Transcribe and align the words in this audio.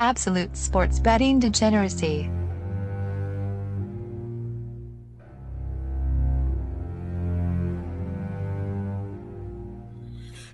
Absolute 0.00 0.56
sports 0.56 0.98
betting 0.98 1.38
degeneracy. 1.38 2.30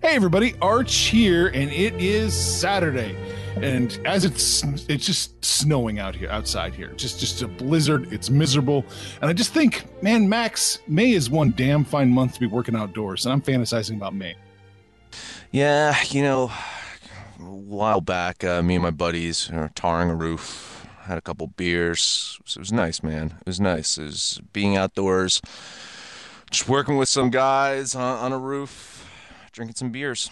Hey 0.02 0.16
everybody, 0.16 0.54
Arch 0.60 0.94
here, 0.94 1.48
and 1.48 1.70
it 1.70 1.94
is 1.94 2.34
Saturday. 2.34 3.16
And 3.56 3.98
as 4.04 4.24
it's 4.24 4.62
it's 4.88 5.04
just 5.04 5.44
snowing 5.44 5.98
out 5.98 6.14
here 6.14 6.30
outside 6.30 6.74
here. 6.74 6.88
Just 6.96 7.20
just 7.20 7.42
a 7.42 7.48
blizzard. 7.48 8.12
It's 8.12 8.30
miserable. 8.30 8.84
And 9.20 9.30
I 9.30 9.32
just 9.32 9.52
think, 9.52 9.84
man, 10.02 10.28
Max, 10.28 10.78
May 10.86 11.12
is 11.12 11.28
one 11.30 11.52
damn 11.56 11.84
fine 11.84 12.10
month 12.10 12.34
to 12.34 12.40
be 12.40 12.46
working 12.46 12.76
outdoors, 12.76 13.26
and 13.26 13.32
I'm 13.32 13.42
fantasizing 13.42 13.96
about 13.96 14.14
May. 14.14 14.36
Yeah, 15.50 15.96
you 16.08 16.22
know, 16.22 16.50
a 17.40 17.54
while 17.54 18.00
back, 18.00 18.44
uh, 18.44 18.62
me 18.62 18.74
and 18.76 18.82
my 18.82 18.90
buddies 18.90 19.50
were 19.50 19.70
tarring 19.74 20.10
a 20.10 20.14
roof, 20.14 20.86
had 21.02 21.18
a 21.18 21.20
couple 21.20 21.46
beers. 21.48 22.38
So 22.44 22.58
it 22.58 22.62
was 22.62 22.72
nice, 22.72 23.02
man. 23.02 23.34
It 23.40 23.46
was 23.46 23.60
nice. 23.60 23.98
It 23.98 24.04
was 24.04 24.40
being 24.52 24.76
outdoors, 24.76 25.40
just 26.50 26.68
working 26.68 26.96
with 26.96 27.08
some 27.08 27.30
guys 27.30 27.94
on, 27.94 28.18
on 28.18 28.32
a 28.32 28.38
roof, 28.38 29.08
drinking 29.52 29.76
some 29.76 29.90
beers. 29.90 30.30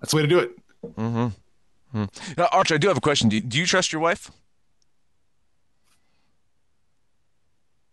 That's 0.00 0.12
the 0.12 0.16
way 0.16 0.22
to 0.22 0.28
do 0.28 0.38
it. 0.38 0.50
Mm-hmm. 0.96 2.04
Uh, 2.36 2.46
Arch, 2.52 2.72
I 2.72 2.78
do 2.78 2.88
have 2.88 2.98
a 2.98 3.00
question. 3.00 3.28
Do 3.28 3.36
you, 3.36 3.42
do 3.42 3.58
you 3.58 3.66
trust 3.66 3.92
your 3.92 4.02
wife? 4.02 4.30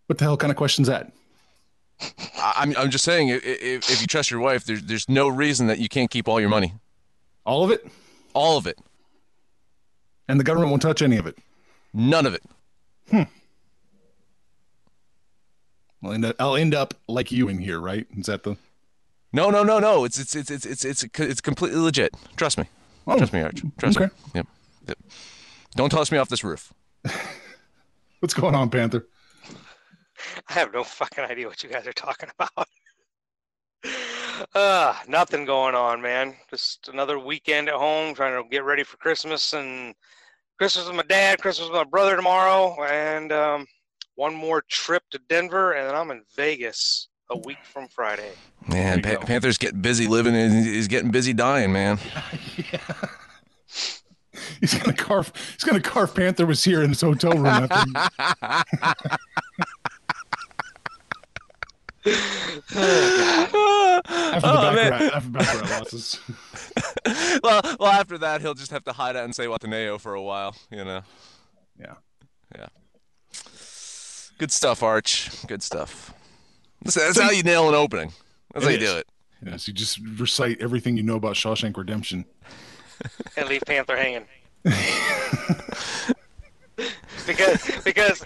What 0.07 0.17
the 0.17 0.25
hell 0.25 0.37
kind 0.37 0.51
of 0.51 0.57
question's 0.57 0.89
that? 0.89 1.11
I'm, 2.37 2.75
I'm 2.75 2.89
just 2.89 3.05
saying, 3.05 3.29
if, 3.29 3.45
if, 3.45 3.89
if 3.89 4.01
you 4.01 4.07
trust 4.07 4.29
your 4.29 4.41
wife, 4.41 4.65
there's, 4.65 4.83
there's 4.83 5.07
no 5.07 5.29
reason 5.29 5.67
that 5.67 5.79
you 5.79 5.87
can't 5.87 6.11
keep 6.11 6.27
all 6.27 6.39
your 6.39 6.49
money. 6.49 6.73
All 7.45 7.63
of 7.63 7.71
it? 7.71 7.85
All 8.33 8.57
of 8.57 8.67
it. 8.67 8.77
And 10.27 10.39
the 10.39 10.43
government 10.43 10.69
won't 10.69 10.81
touch 10.81 11.01
any 11.01 11.17
of 11.17 11.27
it. 11.27 11.37
None 11.93 12.25
of 12.25 12.33
it. 12.33 12.43
Hmm. 13.09 13.23
I'll 16.03 16.11
end 16.11 16.25
up, 16.25 16.35
I'll 16.39 16.55
end 16.55 16.73
up 16.73 16.93
like 17.07 17.31
you 17.31 17.47
in 17.47 17.57
here, 17.59 17.79
right? 17.79 18.05
Is 18.17 18.25
that 18.25 18.43
the? 18.43 18.57
No, 19.31 19.49
no, 19.49 19.63
no, 19.63 19.79
no. 19.79 20.03
It's 20.03 20.19
it's 20.19 20.35
it's 20.35 20.51
it's 20.51 20.65
it's 20.65 20.85
it's, 20.85 21.03
it's 21.19 21.41
completely 21.41 21.79
legit. 21.79 22.13
Trust 22.35 22.57
me. 22.57 22.65
Oh, 23.07 23.17
Trust 23.17 23.33
me, 23.33 23.41
Arch. 23.41 23.61
Trust 23.77 23.97
okay. 23.97 24.05
me. 24.05 24.11
Yep. 24.35 24.47
yep. 24.87 24.97
Don't 25.75 25.89
toss 25.89 26.11
me 26.11 26.17
off 26.17 26.29
this 26.29 26.43
roof. 26.43 26.73
What's 28.19 28.33
going 28.33 28.55
on, 28.55 28.69
Panther? 28.69 29.07
I 30.49 30.53
have 30.53 30.73
no 30.73 30.83
fucking 30.83 31.23
idea 31.23 31.47
what 31.47 31.63
you 31.63 31.69
guys 31.69 31.87
are 31.87 31.93
talking 31.93 32.29
about. 32.37 32.67
Uh, 34.55 34.95
nothing 35.07 35.45
going 35.45 35.75
on, 35.75 36.01
man. 36.01 36.35
Just 36.49 36.89
another 36.89 37.19
weekend 37.19 37.69
at 37.69 37.75
home, 37.75 38.13
trying 38.13 38.41
to 38.41 38.47
get 38.49 38.63
ready 38.63 38.83
for 38.83 38.97
Christmas 38.97 39.53
and 39.53 39.93
Christmas 40.57 40.87
with 40.87 40.95
my 40.95 41.03
dad, 41.03 41.41
Christmas 41.41 41.69
with 41.69 41.77
my 41.77 41.83
brother 41.83 42.15
tomorrow, 42.15 42.75
and 42.83 43.31
um, 43.31 43.65
one 44.15 44.33
more 44.33 44.63
trip 44.69 45.03
to 45.11 45.19
Denver, 45.29 45.73
and 45.73 45.87
then 45.87 45.95
I'm 45.95 46.11
in 46.11 46.23
Vegas 46.35 47.07
a 47.29 47.37
week 47.37 47.57
from 47.63 47.87
Friday. 47.87 48.31
Man, 48.67 49.01
pa- 49.01 49.19
Panther's 49.19 49.57
getting 49.57 49.81
busy 49.81 50.07
living 50.07 50.35
and 50.35 50.65
he's 50.65 50.87
getting 50.87 51.11
busy 51.11 51.33
dying, 51.33 51.71
man. 51.71 51.99
He's 54.59 54.73
gonna 54.73 54.93
carve. 54.93 55.31
He's 55.53 55.63
gonna 55.63 55.79
carve. 55.81 56.15
Panther 56.15 56.45
was 56.45 56.63
here 56.63 56.81
in 56.81 56.89
his 56.89 57.01
hotel 57.01 57.33
room. 57.33 57.67
After, 62.05 62.79
after 62.79 64.41
the 64.41 64.41
Oh, 64.43 64.73
man. 64.75 64.89
baccarat, 64.91 65.15
after 65.15 65.29
baccarat 65.29 65.69
losses. 65.79 66.19
well, 67.43 67.61
well, 67.79 67.89
after 67.91 68.17
that, 68.17 68.41
he'll 68.41 68.53
just 68.53 68.71
have 68.71 68.83
to 68.85 68.93
hide 68.93 69.15
out 69.15 69.23
and 69.25 69.35
say 69.35 69.45
Zihuatanejo 69.45 69.99
for 69.99 70.13
a 70.13 70.21
while, 70.21 70.55
you 70.71 70.83
know. 70.83 71.01
Yeah. 71.79 71.93
Yeah. 72.55 72.67
Good 74.37 74.51
stuff, 74.51 74.83
Arch. 74.83 75.29
Good 75.47 75.63
stuff. 75.63 76.13
That's, 76.81 76.95
that's 76.95 77.19
how 77.19 77.31
you 77.31 77.43
nail 77.43 77.69
an 77.69 77.75
opening. 77.75 78.11
That's 78.53 78.65
It 78.65 78.67
how 78.69 78.73
you 78.75 78.83
is. 78.83 78.91
do 78.91 78.97
it. 78.97 79.07
Yes, 79.45 79.67
you 79.67 79.73
just 79.73 79.99
recite 80.17 80.61
everything 80.61 80.95
you 80.97 81.03
know 81.03 81.15
about 81.15 81.35
Shawshank 81.35 81.75
Redemption. 81.77 82.25
and 83.37 83.47
leave 83.49 83.61
Panther 83.65 83.95
hanging. 83.97 84.25
because 87.27 87.81
because 87.83 88.23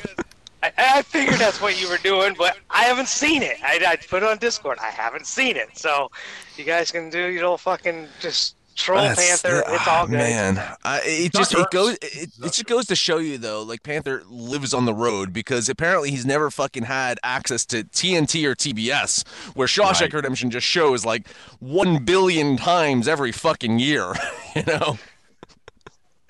I, 0.63 0.71
I 0.77 1.01
figured 1.03 1.39
that's 1.39 1.61
what 1.61 1.79
you 1.81 1.89
were 1.89 1.97
doing, 1.97 2.35
but 2.37 2.57
I 2.69 2.83
haven't 2.85 3.07
seen 3.07 3.43
it. 3.43 3.57
I, 3.63 3.79
I 3.87 3.95
put 3.95 4.23
it 4.23 4.29
on 4.29 4.37
Discord. 4.37 4.77
I 4.81 4.89
haven't 4.89 5.27
seen 5.27 5.55
it, 5.55 5.77
so 5.77 6.09
you 6.55 6.63
guys 6.63 6.91
can 6.91 7.09
do 7.09 7.19
your 7.27 7.43
little 7.43 7.57
fucking 7.57 8.07
just 8.19 8.55
troll 8.75 9.01
That's- 9.01 9.41
Panther. 9.41 9.63
uh, 9.67 9.73
it's 9.75 9.87
all 9.87 10.05
good. 10.05 10.17
Man, 10.17 10.57
I, 10.83 11.01
it 11.03 11.33
just 11.33 11.53
it 11.53 11.67
goes 11.71 11.93
it, 12.01 12.29
it 12.39 12.51
just 12.51 12.65
goes 12.65 12.85
to 12.87 12.95
show 12.95 13.17
you 13.17 13.37
though, 13.39 13.61
like 13.63 13.81
Panther 13.83 14.23
lives 14.29 14.73
on 14.73 14.85
the 14.85 14.93
road 14.93 15.33
because 15.33 15.67
apparently 15.69 16.11
he's 16.11 16.25
never 16.25 16.49
fucking 16.51 16.83
had 16.83 17.17
access 17.23 17.65
to 17.67 17.83
TNT 17.83 18.45
or 18.45 18.53
TBS, 18.55 19.27
where 19.55 19.67
Shawshank 19.67 20.01
Right. 20.01 20.13
Redemption 20.13 20.49
just 20.51 20.65
shows 20.67 21.05
like 21.05 21.27
one 21.59 22.03
billion 22.03 22.55
times 22.57 23.07
every 23.07 23.31
fucking 23.31 23.79
year. 23.79 24.13
You 24.55 24.63
know? 24.65 24.97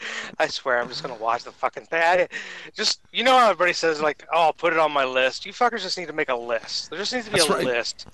I 0.40 0.47
swear, 0.47 0.79
I'm 0.79 0.88
just 0.88 1.03
gonna 1.03 1.16
watch 1.16 1.44
the 1.44 1.51
fucking 1.51 1.85
thing. 1.85 2.01
I, 2.01 2.27
just 2.74 3.01
you 3.12 3.24
know 3.24 3.38
how 3.38 3.50
everybody 3.50 3.74
says 3.74 4.01
like, 4.01 4.25
"Oh, 4.33 4.44
I'll 4.44 4.54
put 4.54 4.74
it 4.74 4.80
on 4.80 4.92
my 4.92 5.06
list." 5.06 5.45
You 5.45 5.54
fuckers 5.54 5.81
just 5.81 5.98
need 5.98 6.07
to 6.07 6.13
make 6.13 6.30
a 6.30 6.36
list. 6.36 6.89
There 6.89 7.00
just 7.00 7.13
needs 7.13 7.25
to 7.25 7.31
be 7.31 7.39
That's 7.39 7.50
a 7.50 7.54
right. 7.54 7.65
list. 7.65 8.07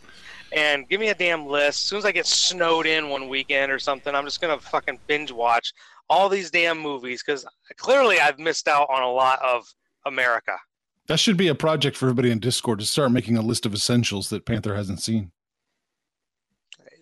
And 0.51 0.88
give 0.88 1.00
me 1.00 1.10
a 1.10 1.16
damn 1.16 1.48
list. 1.48 1.81
As 1.81 1.88
soon 1.88 1.98
as 1.98 2.06
I 2.06 2.12
get 2.12 2.28
snowed 2.28 2.86
in 2.86 3.10
one 3.10 3.28
weekend 3.28 3.72
or 3.72 3.80
something, 3.80 4.13
I'm 4.13 4.25
just 4.25 4.40
gonna 4.42 4.60
fucking 4.60 5.00
binge 5.07 5.31
watch 5.31 5.74
all 6.10 6.30
these 6.30 6.51
damn 6.51 6.78
movies 6.78 7.24
because 7.25 7.45
clearly 7.78 8.19
I've 8.19 8.39
missed 8.39 8.68
out 8.68 8.88
on 8.89 9.01
a 9.01 9.12
lot 9.12 9.39
of 9.42 9.74
America. 10.06 10.57
That 11.07 11.19
should 11.19 11.38
be 11.38 11.48
a 11.48 11.56
project 11.56 11.98
for 11.98 12.06
everybody 12.06 12.31
in 12.31 12.39
Discord 12.39 12.80
to 12.80 12.86
start 12.86 13.12
making 13.12 13.38
a 13.38 13.42
list 13.42 13.66
of 13.66 13.74
essentials 13.74 14.30
that 14.30 14.46
Panther 14.46 14.75
hasn't 14.75 15.01
seen. 15.01 15.31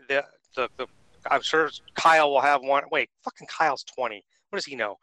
The, 0.07 0.25
the, 0.55 0.69
the, 0.77 0.87
I'm 1.29 1.41
sure 1.41 1.69
Kyle 1.93 2.31
will 2.31 2.41
have 2.41 2.61
one. 2.61 2.83
Wait, 2.91 3.09
fucking 3.23 3.47
Kyle's 3.47 3.83
20. 3.83 4.23
What 4.51 4.57
does 4.57 4.65
he 4.65 4.75
know? 4.75 4.97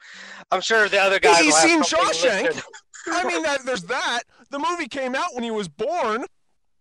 I'm 0.53 0.61
sure 0.61 0.89
the 0.89 1.01
other 1.01 1.19
guys. 1.19 1.39
He's 1.41 1.57
seen 1.57 1.83
Shawshank. 1.83 2.63
I 3.07 3.25
mean, 3.25 3.43
that, 3.43 3.65
there's 3.65 3.85
that. 3.85 4.21
The 4.51 4.59
movie 4.59 4.89
came 4.89 5.15
out 5.15 5.35
when 5.35 5.43
he 5.43 5.51
was 5.51 5.69
born, 5.69 6.27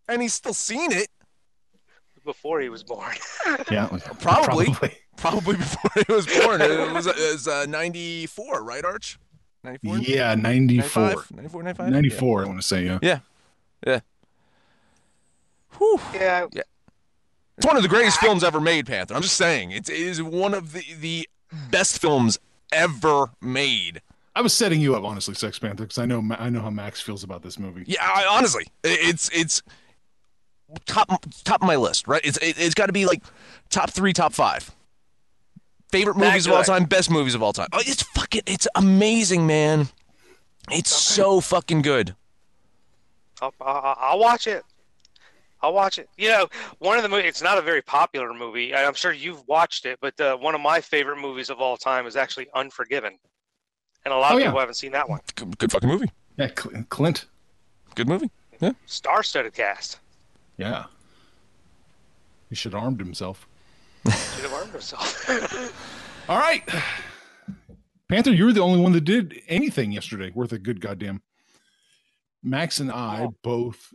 and 0.09 0.21
he's 0.21 0.33
still 0.33 0.53
seen 0.53 0.91
it. 0.91 1.07
before 2.25 2.59
he 2.59 2.67
was 2.69 2.83
born. 2.83 3.15
Yeah, 3.71 3.87
Probably. 4.19 4.67
Probably 5.15 5.55
before 5.55 5.91
he 6.05 6.13
was 6.13 6.27
born. 6.27 6.61
It 6.61 6.91
was, 6.93 7.07
it 7.07 7.15
was 7.15 7.47
uh, 7.47 7.65
94, 7.67 8.63
right, 8.63 8.83
Arch? 8.83 9.17
94? 9.63 9.97
Yeah, 9.99 10.35
94. 10.35 11.01
95? 11.01 11.31
94, 11.35 11.63
95? 11.63 11.89
94, 11.89 12.43
I 12.43 12.47
want 12.47 12.59
to 12.61 12.67
say, 12.67 12.85
yeah. 12.85 12.99
Yeah. 13.01 13.19
Yeah. 13.85 13.99
Whew. 15.77 15.99
Yeah, 16.13 16.47
It's 17.57 17.65
one 17.65 17.77
of 17.77 17.83
the 17.83 17.89
greatest 17.89 18.19
films 18.19 18.43
ever 18.43 18.59
made, 18.59 18.85
Panther. 18.87 19.15
I'm 19.15 19.21
just 19.21 19.37
saying. 19.37 19.71
It's, 19.71 19.89
it 19.89 19.95
is 19.97 20.21
one 20.21 20.53
of 20.53 20.73
the, 20.73 20.83
the 20.99 21.29
best 21.71 21.99
films 22.01 22.39
ever 22.71 23.31
made. 23.41 24.01
I 24.35 24.41
was 24.41 24.53
setting 24.53 24.79
you 24.79 24.95
up, 24.95 25.03
honestly, 25.03 25.33
Sex 25.33 25.57
Panther, 25.57 25.83
because 25.83 25.97
I 25.97 26.05
know 26.05 26.23
I 26.37 26.49
know 26.49 26.61
how 26.61 26.69
Max 26.69 27.01
feels 27.01 27.23
about 27.23 27.41
this 27.41 27.57
movie. 27.57 27.83
Yeah, 27.87 28.03
I, 28.03 28.27
honestly, 28.29 28.67
it's 28.83 29.29
it's 29.33 29.63
top 30.85 31.25
top 31.43 31.61
of 31.61 31.67
my 31.67 31.75
list, 31.75 32.07
right? 32.07 32.21
It's 32.23 32.37
it, 32.37 32.59
it's 32.59 32.75
got 32.75 32.85
to 32.85 32.93
be 32.93 33.05
like 33.05 33.23
top 33.69 33.89
three, 33.89 34.13
top 34.13 34.33
five. 34.33 34.71
Favorite 35.89 36.17
movies 36.17 36.45
of 36.45 36.53
all 36.53 36.63
time, 36.63 36.83
best 36.83 37.09
movies 37.09 37.33
of 37.33 37.41
all 37.41 37.53
time. 37.53 37.69
Oh, 37.71 37.79
it's 37.79 38.03
fucking, 38.03 38.41
it's 38.45 38.67
amazing, 38.75 39.47
man. 39.47 39.87
It's 40.69 40.93
so 40.93 41.39
fucking 41.39 41.81
good. 41.81 42.13
I'll, 43.41 43.53
I'll, 43.61 43.97
I'll 43.97 44.19
watch 44.19 44.47
it. 44.47 44.65
I'll 45.67 45.73
watch 45.73 45.99
it. 45.99 46.07
You 46.17 46.29
know, 46.29 46.47
one 46.79 46.95
of 46.95 47.03
the 47.03 47.09
movies. 47.09 47.25
It's 47.27 47.41
not 47.41 47.57
a 47.57 47.61
very 47.61 47.81
popular 47.81 48.33
movie. 48.33 48.73
I'm 48.73 48.93
sure 48.93 49.11
you've 49.11 49.45
watched 49.49 49.85
it, 49.85 49.99
but 50.01 50.17
uh, 50.21 50.37
one 50.37 50.55
of 50.55 50.61
my 50.61 50.79
favorite 50.79 51.17
movies 51.19 51.49
of 51.49 51.59
all 51.59 51.75
time 51.75 52.05
is 52.07 52.15
actually 52.15 52.47
Unforgiven, 52.55 53.17
and 54.05 54.13
a 54.13 54.17
lot 54.17 54.31
Oh, 54.31 54.35
of 54.35 54.39
yeah. 54.39 54.45
people 54.47 54.59
haven't 54.61 54.75
seen 54.75 54.93
that 54.93 55.09
one. 55.09 55.19
Good, 55.35 55.57
good 55.57 55.71
fucking 55.73 55.89
movie. 55.89 56.09
Yeah, 56.37 56.47
Clint. 56.47 57.25
Good 57.95 58.07
movie. 58.07 58.31
Yeah. 58.61 58.71
Star-studded 58.85 59.53
cast. 59.53 59.99
Yeah. 60.55 60.85
He 62.49 62.55
should 62.55 62.71
have 62.73 62.81
armed 62.81 62.99
himself. 63.01 63.45
Should 64.05 64.43
have 64.45 64.53
armed 64.53 64.71
himself. 64.71 65.29
All 66.29 66.37
right. 66.39 66.63
Panther, 68.07 68.31
you 68.31 68.45
were 68.45 68.53
the 68.53 68.61
only 68.61 68.79
one 68.79 68.93
that 68.93 69.01
did 69.03 69.41
anything 69.49 69.91
yesterday 69.91 70.31
worth 70.33 70.53
a 70.53 70.59
good 70.59 70.79
goddamn. 70.79 71.21
Max 72.41 72.79
and 72.79 72.89
I 72.89 73.23
Oh. 73.23 73.35
both. 73.43 73.93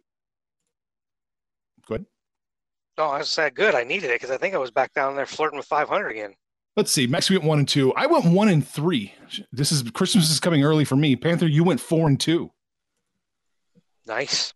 No, 2.98 3.08
I 3.08 3.22
said 3.22 3.54
good. 3.54 3.74
I 3.74 3.84
needed 3.84 4.10
it 4.10 4.20
because 4.20 4.30
I 4.30 4.36
think 4.36 4.54
I 4.54 4.58
was 4.58 4.70
back 4.70 4.92
down 4.92 5.16
there 5.16 5.26
flirting 5.26 5.56
with 5.56 5.66
500 5.66 6.08
again. 6.08 6.34
Let's 6.76 6.90
see. 6.90 7.06
Max 7.06 7.28
we 7.28 7.36
went 7.36 7.48
one 7.48 7.58
and 7.58 7.68
two. 7.68 7.92
I 7.94 8.06
went 8.06 8.24
one 8.26 8.48
and 8.48 8.66
three. 8.66 9.14
This 9.52 9.72
is 9.72 9.82
Christmas 9.90 10.30
is 10.30 10.40
coming 10.40 10.64
early 10.64 10.84
for 10.84 10.96
me. 10.96 11.16
Panther, 11.16 11.46
you 11.46 11.64
went 11.64 11.80
four 11.80 12.08
and 12.08 12.18
two. 12.18 12.50
Nice. 14.06 14.54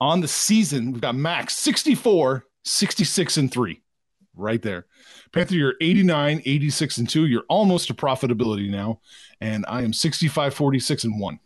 On 0.00 0.20
the 0.20 0.28
season, 0.28 0.92
we've 0.92 1.00
got 1.00 1.14
Max 1.14 1.56
64, 1.56 2.44
66 2.64 3.36
and 3.36 3.50
three. 3.50 3.82
Right 4.34 4.60
there. 4.60 4.86
Panther, 5.32 5.54
you're 5.54 5.74
89, 5.80 6.42
86 6.44 6.98
and 6.98 7.08
two. 7.08 7.26
You're 7.26 7.44
almost 7.48 7.88
to 7.88 7.94
profitability 7.94 8.70
now. 8.70 9.00
And 9.40 9.64
I 9.68 9.82
am 9.82 9.92
65, 9.92 10.54
46 10.54 11.04
and 11.04 11.20
one. 11.20 11.40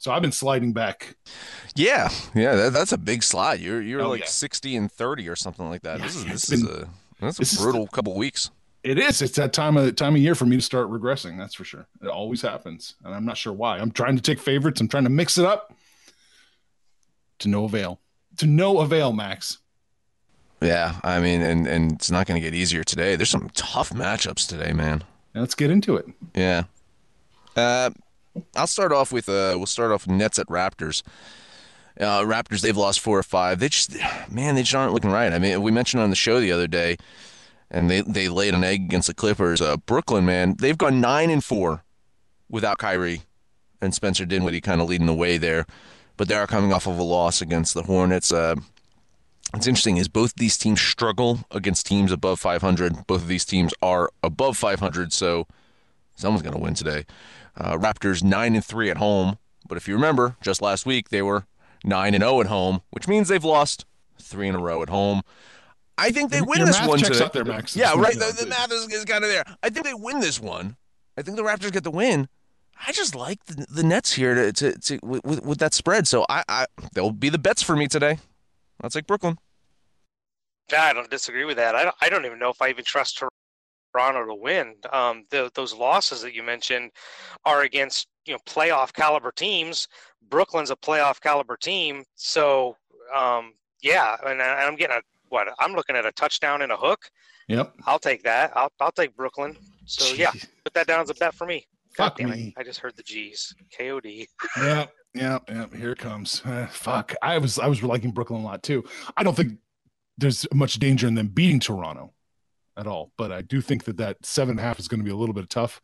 So 0.00 0.10
I've 0.10 0.22
been 0.22 0.32
sliding 0.32 0.72
back. 0.72 1.14
Yeah, 1.76 2.08
yeah, 2.34 2.54
that, 2.54 2.72
that's 2.72 2.90
a 2.92 2.96
big 2.98 3.22
slide. 3.22 3.60
You're 3.60 3.82
you're 3.82 4.00
Oh, 4.00 4.08
like 4.08 4.20
yeah. 4.22 4.26
sixty 4.26 4.74
and 4.74 4.90
thirty 4.90 5.28
or 5.28 5.36
something 5.36 5.68
like 5.68 5.82
that. 5.82 5.98
Yeah, 6.00 6.06
this 6.06 6.16
is 6.16 6.24
this 6.24 6.32
it's 6.44 6.52
is 6.52 6.64
a 6.64 6.88
that's 7.20 7.36
a 7.36 7.40
this 7.42 7.52
is 7.52 7.58
the- 7.58 7.62
brutal 7.64 7.86
couple 7.86 8.16
weeks. 8.16 8.50
It 8.82 8.98
is. 8.98 9.20
It's 9.20 9.36
that 9.36 9.52
time 9.52 9.76
of 9.76 9.94
time 9.96 10.14
of 10.14 10.22
year 10.22 10.34
for 10.34 10.46
me 10.46 10.56
to 10.56 10.62
start 10.62 10.88
regressing. 10.90 11.36
That's 11.36 11.54
for 11.54 11.64
sure. 11.64 11.86
It 12.02 12.08
always 12.08 12.40
happens, 12.40 12.94
and 13.04 13.14
I'm 13.14 13.26
not 13.26 13.36
sure 13.36 13.52
why. 13.52 13.78
I'm 13.78 13.90
trying 13.90 14.16
to 14.16 14.22
take 14.22 14.38
favorites. 14.40 14.80
I'm 14.80 14.88
trying 14.88 15.04
to 15.04 15.10
mix 15.10 15.36
it 15.36 15.44
up. 15.44 15.74
To 17.40 17.48
no 17.48 17.64
avail. 17.66 18.00
To 18.38 18.46
no 18.46 18.78
avail, 18.80 19.12
Max. 19.12 19.58
Yeah, 20.62 20.98
I 21.04 21.20
mean, 21.20 21.42
and 21.42 21.66
and 21.66 21.92
it's 21.92 22.10
not 22.10 22.26
going 22.26 22.40
to 22.40 22.46
get 22.46 22.54
easier 22.54 22.82
today. 22.82 23.16
There's 23.16 23.28
some 23.28 23.50
tough 23.50 23.90
matchups 23.90 24.48
today, 24.48 24.72
man. 24.72 25.04
Now 25.34 25.42
let's 25.42 25.54
get 25.54 25.70
into 25.70 25.96
it. 25.96 26.06
Yeah. 26.34 26.62
Uh, 27.54 27.90
I'll 28.54 28.66
start 28.66 28.92
off 28.92 29.12
with 29.12 29.28
uh, 29.28 29.54
we'll 29.56 29.66
start 29.66 29.92
off 29.92 30.06
Nets 30.06 30.38
at 30.38 30.46
Raptors. 30.46 31.02
Uh, 31.98 32.22
Raptors 32.22 32.60
they've 32.60 32.76
lost 32.76 33.00
four 33.00 33.18
or 33.18 33.22
five. 33.22 33.58
They 33.58 33.68
just 33.68 33.96
man, 34.30 34.54
they 34.54 34.62
just 34.62 34.74
aren't 34.74 34.92
looking 34.92 35.10
right. 35.10 35.32
I 35.32 35.38
mean, 35.38 35.60
we 35.62 35.70
mentioned 35.70 36.02
on 36.02 36.10
the 36.10 36.16
show 36.16 36.40
the 36.40 36.52
other 36.52 36.66
day, 36.66 36.96
and 37.70 37.90
they 37.90 38.02
they 38.02 38.28
laid 38.28 38.54
an 38.54 38.64
egg 38.64 38.84
against 38.84 39.08
the 39.08 39.14
Clippers. 39.14 39.60
Uh, 39.60 39.76
Brooklyn, 39.78 40.24
man, 40.24 40.56
they've 40.58 40.78
gone 40.78 41.00
nine 41.00 41.30
and 41.30 41.42
four 41.44 41.84
without 42.48 42.78
Kyrie 42.78 43.22
and 43.80 43.94
Spencer 43.94 44.24
Dinwiddie 44.24 44.60
kind 44.60 44.80
of 44.80 44.88
leading 44.88 45.06
the 45.06 45.14
way 45.14 45.38
there, 45.38 45.66
but 46.16 46.28
they 46.28 46.34
are 46.34 46.46
coming 46.46 46.72
off 46.72 46.86
of 46.86 46.98
a 46.98 47.02
loss 47.02 47.40
against 47.40 47.74
the 47.74 47.82
Hornets. 47.82 48.32
Uh, 48.32 48.56
What's 49.52 49.66
interesting 49.66 49.96
is 49.96 50.06
both 50.06 50.34
these 50.36 50.56
teams 50.56 50.80
struggle 50.80 51.40
against 51.50 51.84
teams 51.84 52.12
above 52.12 52.38
500. 52.38 53.06
Both 53.08 53.22
of 53.22 53.28
these 53.28 53.44
teams 53.44 53.74
are 53.82 54.10
above 54.22 54.56
500, 54.56 55.12
so 55.12 55.48
someone's 56.14 56.42
going 56.42 56.54
to 56.54 56.62
win 56.62 56.74
today. 56.74 57.04
Uh, 57.56 57.76
Raptors 57.76 58.22
nine 58.22 58.54
and 58.54 58.64
three 58.64 58.90
at 58.90 58.96
home, 58.98 59.38
but 59.68 59.76
if 59.76 59.86
you 59.88 59.94
remember, 59.94 60.36
just 60.40 60.62
last 60.62 60.86
week 60.86 61.08
they 61.10 61.20
were 61.22 61.46
nine 61.84 62.14
and 62.14 62.22
zero 62.22 62.40
at 62.40 62.46
home, 62.46 62.80
which 62.90 63.08
means 63.08 63.28
they've 63.28 63.44
lost 63.44 63.84
three 64.20 64.48
in 64.48 64.54
a 64.54 64.58
row 64.60 64.82
at 64.82 64.88
home. 64.88 65.22
I 65.98 66.10
think 66.10 66.30
they 66.30 66.38
Your- 66.38 66.46
win 66.46 66.58
your 66.58 66.66
this 66.68 66.78
math 66.78 66.88
one 66.88 66.98
checks 66.98 67.10
today. 67.10 67.24
out 67.24 67.32
there, 67.32 67.44
Max. 67.44 67.76
Yeah, 67.76 67.94
right. 67.96 68.14
The, 68.14 68.34
the 68.40 68.46
math 68.46 68.72
is, 68.72 68.86
is 68.92 69.04
kind 69.04 69.24
of 69.24 69.30
there. 69.30 69.44
I 69.62 69.68
think 69.70 69.84
they 69.84 69.94
win 69.94 70.20
this 70.20 70.40
one. 70.40 70.76
I 71.18 71.22
think 71.22 71.36
the 71.36 71.42
Raptors 71.42 71.72
get 71.72 71.84
the 71.84 71.90
win. 71.90 72.28
I 72.86 72.92
just 72.92 73.14
like 73.14 73.44
the, 73.44 73.66
the 73.68 73.82
Nets 73.82 74.12
here 74.14 74.34
to, 74.34 74.52
to, 74.52 74.78
to 74.78 74.98
with, 75.02 75.24
with- 75.24 75.42
with 75.44 75.58
that 75.58 75.74
spread. 75.74 76.06
So 76.08 76.24
I, 76.30 76.42
I 76.48 76.66
they'll 76.94 77.10
be 77.12 77.28
the 77.28 77.38
bets 77.38 77.62
for 77.62 77.76
me 77.76 77.86
today. 77.88 78.18
I'll 78.82 78.88
take 78.88 79.06
Brooklyn. 79.06 79.36
Yeah, 80.72 80.84
I 80.84 80.92
don't 80.92 81.10
disagree 81.10 81.44
with 81.44 81.56
that. 81.56 81.74
I 81.74 81.82
don't, 81.82 81.96
I 82.00 82.08
don't 82.08 82.24
even 82.24 82.38
know 82.38 82.48
if 82.50 82.62
I 82.62 82.68
even 82.70 82.84
trust 82.84 83.18
Toronto 83.18 83.34
to 83.96 84.34
win. 84.34 84.74
Um, 84.92 85.24
the, 85.30 85.50
those 85.54 85.74
losses 85.74 86.22
that 86.22 86.34
you 86.34 86.42
mentioned 86.42 86.90
are 87.44 87.62
against 87.62 88.08
you 88.26 88.32
know 88.34 88.38
playoff 88.46 88.92
caliber 88.92 89.32
teams. 89.32 89.88
Brooklyn's 90.28 90.70
a 90.70 90.76
playoff 90.76 91.20
caliber 91.20 91.56
team, 91.56 92.04
so 92.14 92.76
um, 93.14 93.52
yeah, 93.82 94.16
and 94.24 94.40
I- 94.42 94.64
I'm 94.64 94.76
getting 94.76 94.96
a 94.96 95.00
what? 95.28 95.48
I'm 95.58 95.72
looking 95.74 95.96
at 95.96 96.04
a 96.06 96.12
touchdown 96.12 96.62
and 96.62 96.72
a 96.72 96.76
hook. 96.76 97.00
Yep. 97.48 97.74
I'll 97.86 97.98
take 97.98 98.22
that. 98.24 98.52
I'll 98.56 98.70
I'll 98.80 98.92
take 98.92 99.16
Brooklyn. 99.16 99.56
So 99.86 100.14
yeah, 100.14 100.30
put 100.64 100.74
that 100.74 100.86
down 100.86 101.00
as 101.00 101.10
a 101.10 101.14
bet 101.14 101.34
for 101.34 101.46
me. 101.46 101.66
God 101.96 102.04
Fuck 102.10 102.18
damn 102.18 102.30
me. 102.30 102.54
it! 102.56 102.60
I 102.60 102.62
just 102.62 102.78
heard 102.78 102.96
the 102.96 103.02
G's. 103.02 103.52
KOD. 103.76 104.26
Yep. 104.62 104.92
Yep. 105.14 105.50
Yep. 105.50 105.74
Here 105.74 105.92
it 105.92 105.98
comes. 105.98 106.42
Uh, 106.44 106.66
fuck. 106.70 107.14
I 107.22 107.38
was 107.38 107.58
I 107.58 107.66
was 107.66 107.82
liking 107.82 108.12
Brooklyn 108.12 108.42
a 108.42 108.44
lot 108.44 108.62
too. 108.62 108.84
I 109.16 109.24
don't 109.24 109.34
think 109.36 109.54
there's 110.16 110.46
much 110.54 110.74
danger 110.74 111.08
in 111.08 111.14
them 111.14 111.28
beating 111.28 111.58
Toronto 111.58 112.12
at 112.80 112.86
all, 112.86 113.12
but 113.16 113.30
I 113.30 113.42
do 113.42 113.60
think 113.60 113.84
that 113.84 113.98
that 113.98 114.24
seven 114.24 114.52
and 114.52 114.60
a 114.60 114.62
half 114.62 114.80
is 114.80 114.88
going 114.88 115.00
to 115.00 115.04
be 115.04 115.10
a 115.10 115.16
little 115.16 115.34
bit 115.34 115.48
tough. 115.50 115.82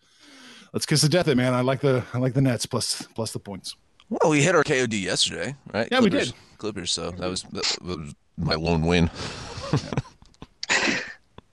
Let's 0.73 0.87
kiss 0.87 1.03
the 1.03 1.09
death 1.09 1.29
it, 1.29 1.37
man. 1.37 1.55
I 1.55 1.61
like 1.61 1.81
the 1.81 2.05
I 2.13 2.19
like 2.19 2.35
the 2.35 2.41
Nets 2.41 2.67
plus 2.67 3.03
plus 3.15 3.33
the 3.33 3.39
points. 3.39 3.77
Well, 4.09 4.31
we 4.31 4.43
hit 4.43 4.55
our 4.55 4.65
KOD 4.65 5.01
yesterday, 5.01 5.55
right? 5.73 5.89
Yeah, 5.91 6.01
we 6.01 6.11
did. 6.11 6.33
Clippers. 6.59 6.93
So 6.93 7.11
that 7.11 7.29
was, 7.29 7.43
that 7.43 7.79
was 7.83 8.15
my 8.37 8.55
lone 8.55 8.87
win. 8.87 9.11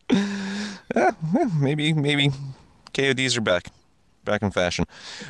yeah, 0.09 1.11
yeah, 1.35 1.49
maybe 1.59 1.93
maybe 1.93 2.31
KODs 2.93 3.37
are 3.37 3.41
back, 3.41 3.67
back 4.23 4.41
in 4.41 4.51
fashion. 4.51 4.85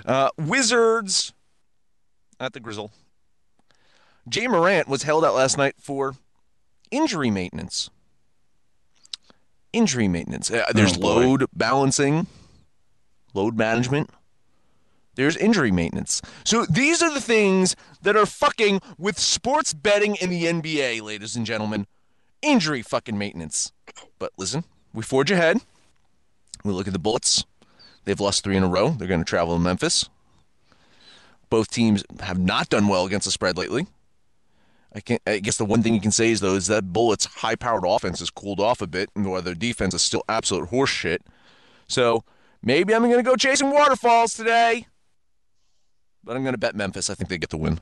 Uh, 0.06 0.30
Wizards 0.38 1.34
at 2.40 2.54
the 2.54 2.60
Grizzle. 2.60 2.92
Ja 4.32 4.48
Morant 4.48 4.88
was 4.88 5.04
held 5.04 5.26
out 5.26 5.34
last 5.34 5.58
night 5.58 5.76
for 5.80 6.16
injury 6.92 7.30
maintenance. 7.32 7.90
Injury 9.74 10.08
maintenance. 10.08 10.52
Uh, 10.52 10.66
there's 10.74 10.96
Oh, 10.98 11.02
load 11.02 11.46
balancing, 11.54 12.28
load 13.34 13.58
management. 13.58 14.10
There's 15.16 15.36
injury 15.38 15.72
maintenance. 15.72 16.22
So 16.44 16.66
these 16.66 17.04
are 17.04 17.14
the 17.14 17.22
things 17.22 17.76
that 18.02 18.16
are 18.16 18.26
fucking 18.26 18.82
with 18.98 19.20
sports 19.20 19.74
betting 19.74 20.16
in 20.16 20.30
the 20.30 20.46
NBA, 20.46 21.02
ladies 21.02 21.36
and 21.36 21.46
gentlemen. 21.46 21.86
Injury 22.42 22.82
fucking 22.82 23.18
maintenance. 23.18 23.72
But 24.20 24.32
listen, 24.38 24.64
we 24.94 25.04
forge 25.04 25.30
ahead. 25.32 25.58
We 26.64 26.74
look 26.74 26.88
at 26.88 26.94
the 26.94 27.00
Bullets. 27.00 27.46
They've 28.06 28.20
lost 28.20 28.44
three 28.44 28.58
in 28.58 28.64
a 28.64 28.68
row. 28.68 28.90
They're 28.90 29.08
going 29.08 29.22
to 29.22 29.26
travel 29.26 29.56
to 29.56 29.60
Memphis. 29.62 30.10
Both 31.50 31.70
teams 31.70 32.04
have 32.22 32.40
not 32.40 32.70
done 32.70 32.88
well 32.88 33.06
against 33.06 33.26
the 33.26 33.32
spread 33.32 33.58
lately. 33.58 33.86
I, 34.96 35.00
can 35.00 35.18
I 35.26 35.40
guess 35.40 35.58
the 35.58 35.66
one 35.66 35.82
thing 35.82 35.94
you 35.94 36.02
can 36.02 36.12
say 36.12 36.32
is 36.32 36.40
though 36.40 36.56
is 36.56 36.68
that 36.68 36.94
Bullets' 36.94 37.26
high-powered 37.26 37.84
offense 37.86 38.20
has 38.20 38.30
cooled 38.30 38.60
off 38.60 38.82
a 38.82 38.88
bit, 38.88 39.10
and 39.16 39.30
while 39.30 39.42
their 39.42 39.56
defense 39.56 39.94
is 39.94 40.02
still 40.02 40.24
absolute 40.30 40.70
horseshit. 40.70 41.20
So 41.88 42.24
maybe 42.62 42.94
I'm 42.94 43.04
going 43.04 43.18
to 43.18 43.24
go 43.24 43.36
chasing 43.36 43.72
waterfalls 43.72 44.36
today. 44.36 44.88
But 46.24 46.36
I'm 46.36 46.44
going 46.44 46.54
to 46.54 46.60
bet 46.60 46.76
Memphis. 46.76 47.10
I 47.10 47.16
think 47.16 47.30
they 47.30 47.38
get 47.38 47.50
the 47.50 47.58
win. 47.58 47.80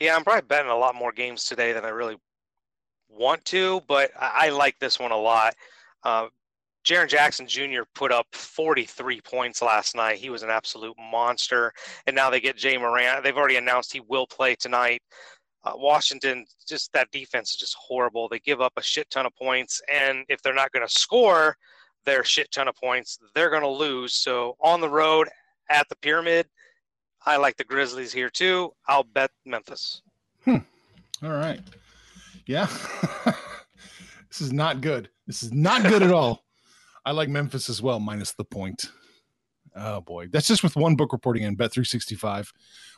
Yeah, 0.00 0.16
I'm 0.16 0.24
probably 0.24 0.46
betting 0.46 0.70
a 0.70 0.76
lot 0.76 0.94
more 0.94 1.12
games 1.12 1.44
today 1.44 1.72
than 1.72 1.84
I 1.84 1.90
really 1.90 2.16
want 3.08 3.44
to, 3.46 3.82
but 3.86 4.10
I, 4.18 4.46
I 4.46 4.48
like 4.48 4.78
this 4.78 4.98
one 4.98 5.12
a 5.12 5.16
lot. 5.16 5.54
Uh, 6.02 6.28
Jaren 6.84 7.08
Jackson 7.08 7.46
Jr. 7.46 7.82
put 7.94 8.12
up 8.12 8.26
43 8.32 9.20
points 9.20 9.62
last 9.62 9.94
night. 9.94 10.18
He 10.18 10.30
was 10.30 10.42
an 10.42 10.50
absolute 10.50 10.96
monster. 10.98 11.72
And 12.06 12.16
now 12.16 12.30
they 12.30 12.40
get 12.40 12.62
Ja 12.62 12.78
Morant. 12.78 13.22
They've 13.22 13.36
already 13.36 13.56
announced 13.56 13.92
he 13.92 14.00
will 14.00 14.26
play 14.26 14.54
tonight. 14.54 15.02
Uh, 15.62 15.72
Washington, 15.74 16.46
just 16.66 16.90
that 16.94 17.10
defense 17.10 17.50
is 17.50 17.56
just 17.56 17.76
horrible. 17.78 18.28
They 18.28 18.38
give 18.38 18.62
up 18.62 18.72
a 18.76 18.82
shit 18.82 19.10
ton 19.10 19.26
of 19.26 19.34
points. 19.36 19.82
And 19.92 20.24
if 20.28 20.40
they're 20.40 20.54
not 20.54 20.72
going 20.72 20.86
to 20.86 20.92
score 20.92 21.54
their 22.06 22.24
shit 22.24 22.50
ton 22.50 22.66
of 22.66 22.76
points, 22.76 23.18
they're 23.34 23.50
going 23.50 23.62
to 23.62 23.68
lose. 23.68 24.14
So 24.14 24.56
on 24.60 24.80
the 24.80 24.88
road 24.88 25.28
at 25.70 25.88
the 25.88 25.96
Pyramid. 25.96 26.46
I 27.24 27.36
like 27.36 27.56
the 27.56 27.64
Grizzlies 27.64 28.12
here 28.12 28.28
too. 28.28 28.72
I'll 28.86 29.04
bet 29.04 29.30
Memphis. 29.46 30.02
All 30.46 30.62
right. 31.22 31.60
Yeah. 32.46 32.66
this 34.28 34.40
is 34.40 34.52
not 34.52 34.80
good. 34.80 35.08
This 35.26 35.42
is 35.42 35.52
not 35.52 35.82
good 35.84 36.02
at 36.02 36.12
all. 36.12 36.44
I 37.04 37.12
like 37.12 37.28
Memphis 37.28 37.68
as 37.68 37.80
well, 37.80 38.00
minus 38.00 38.32
the 38.32 38.44
point. 38.44 38.90
Oh 39.74 40.00
boy, 40.00 40.28
that's 40.28 40.48
just 40.48 40.62
with 40.62 40.76
one 40.76 40.96
book 40.96 41.12
reporting 41.12 41.44
in 41.44 41.54
Bet 41.54 41.72
three 41.72 41.84
sixty 41.84 42.14
five. 42.14 42.52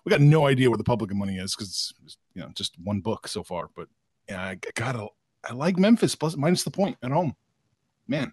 We 0.04 0.10
got 0.10 0.20
no 0.20 0.46
idea 0.46 0.70
where 0.70 0.78
the 0.78 0.84
public 0.84 1.12
money 1.14 1.36
is 1.36 1.54
because 1.54 1.92
it's 2.04 2.16
you 2.34 2.42
know 2.42 2.50
just 2.54 2.74
one 2.82 3.00
book 3.00 3.28
so 3.28 3.42
far. 3.42 3.68
But 3.74 3.88
yeah, 4.28 4.42
I 4.42 4.58
gotta 4.74 5.08
I 5.48 5.52
like 5.52 5.78
Memphis 5.78 6.14
plus 6.14 6.36
minus 6.36 6.64
the 6.64 6.70
point 6.70 6.96
at 7.02 7.10
home. 7.10 7.34
Man, 8.08 8.32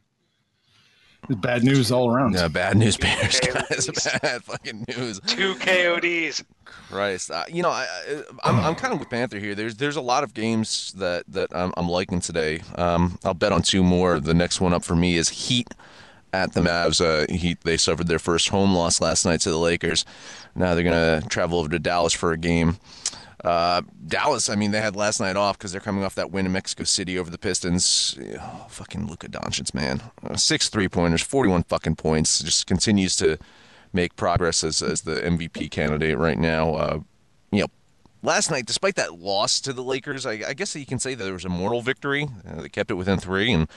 bad 1.29 1.63
news 1.63 1.91
all 1.91 2.11
around. 2.13 2.33
Yeah, 2.33 2.47
bad 2.47 2.77
news 2.77 2.97
bears, 2.97 3.39
guys. 3.53 3.89
Bad 4.21 4.43
fucking 4.43 4.85
news. 4.87 5.19
Two 5.27 5.55
KODs. 5.55 6.43
Christ, 6.65 7.31
uh, 7.31 7.43
you 7.49 7.63
know, 7.63 7.69
I, 7.69 7.87
I, 8.07 8.23
I'm, 8.43 8.59
I'm 8.59 8.75
kind 8.75 8.93
of 8.93 8.99
with 8.99 9.09
Panther 9.09 9.39
here. 9.39 9.55
There's 9.55 9.75
there's 9.75 9.95
a 9.95 10.01
lot 10.01 10.23
of 10.23 10.33
games 10.33 10.93
that 10.97 11.23
that 11.27 11.49
I'm, 11.55 11.73
I'm 11.77 11.89
liking 11.89 12.19
today. 12.19 12.61
Um, 12.75 13.17
I'll 13.23 13.33
bet 13.33 13.51
on 13.51 13.61
two 13.61 13.83
more. 13.83 14.19
The 14.19 14.33
next 14.33 14.61
one 14.61 14.73
up 14.73 14.83
for 14.83 14.95
me 14.95 15.15
is 15.17 15.29
Heat 15.29 15.67
at 16.33 16.53
the 16.53 16.61
Mavs. 16.61 17.01
Uh, 17.03 17.31
Heat 17.33 17.59
they 17.63 17.77
suffered 17.77 18.07
their 18.07 18.19
first 18.19 18.49
home 18.49 18.75
loss 18.75 19.01
last 19.01 19.25
night 19.25 19.41
to 19.41 19.49
the 19.49 19.57
Lakers. 19.57 20.05
Now 20.55 20.75
they're 20.75 20.83
gonna 20.83 21.21
travel 21.29 21.59
over 21.59 21.69
to 21.69 21.79
Dallas 21.79 22.13
for 22.13 22.31
a 22.31 22.37
game. 22.37 22.77
Uh, 23.43 23.81
Dallas, 24.05 24.49
I 24.49 24.55
mean, 24.55 24.71
they 24.71 24.81
had 24.81 24.95
last 24.95 25.19
night 25.19 25.37
off 25.37 25.57
because 25.57 25.71
they're 25.71 25.79
coming 25.79 26.03
off 26.03 26.15
that 26.15 26.31
win 26.31 26.45
in 26.45 26.51
Mexico 26.51 26.83
City 26.83 27.17
over 27.17 27.31
the 27.31 27.37
Pistons. 27.37 28.19
Oh, 28.39 28.65
fucking 28.69 29.07
Luka 29.07 29.29
Doncic, 29.29 29.73
man, 29.73 30.01
uh, 30.23 30.35
six 30.35 30.67
three 30.69 30.89
pointers, 30.89 31.21
forty-one 31.21 31.63
fucking 31.63 31.95
points. 31.95 32.41
Just 32.41 32.67
continues 32.67 33.15
to 33.17 33.37
make 33.93 34.15
progress 34.15 34.63
as 34.63 34.81
as 34.81 35.01
the 35.01 35.15
MVP 35.15 35.71
candidate 35.71 36.17
right 36.17 36.37
now. 36.37 36.75
Uh, 36.75 36.99
you 37.51 37.61
know, 37.61 37.67
last 38.21 38.51
night, 38.51 38.65
despite 38.65 38.95
that 38.95 39.19
loss 39.19 39.61
to 39.61 39.71
the 39.71 39.83
Lakers, 39.83 40.25
I, 40.25 40.41
I 40.47 40.53
guess 40.53 40.75
you 40.75 40.85
can 40.85 40.99
say 40.99 41.15
that 41.15 41.23
there 41.23 41.33
was 41.33 41.45
a 41.45 41.49
moral 41.49 41.81
victory. 41.81 42.27
Uh, 42.47 42.61
they 42.61 42.69
kept 42.69 42.91
it 42.91 42.95
within 42.95 43.19
three, 43.19 43.53
and 43.53 43.69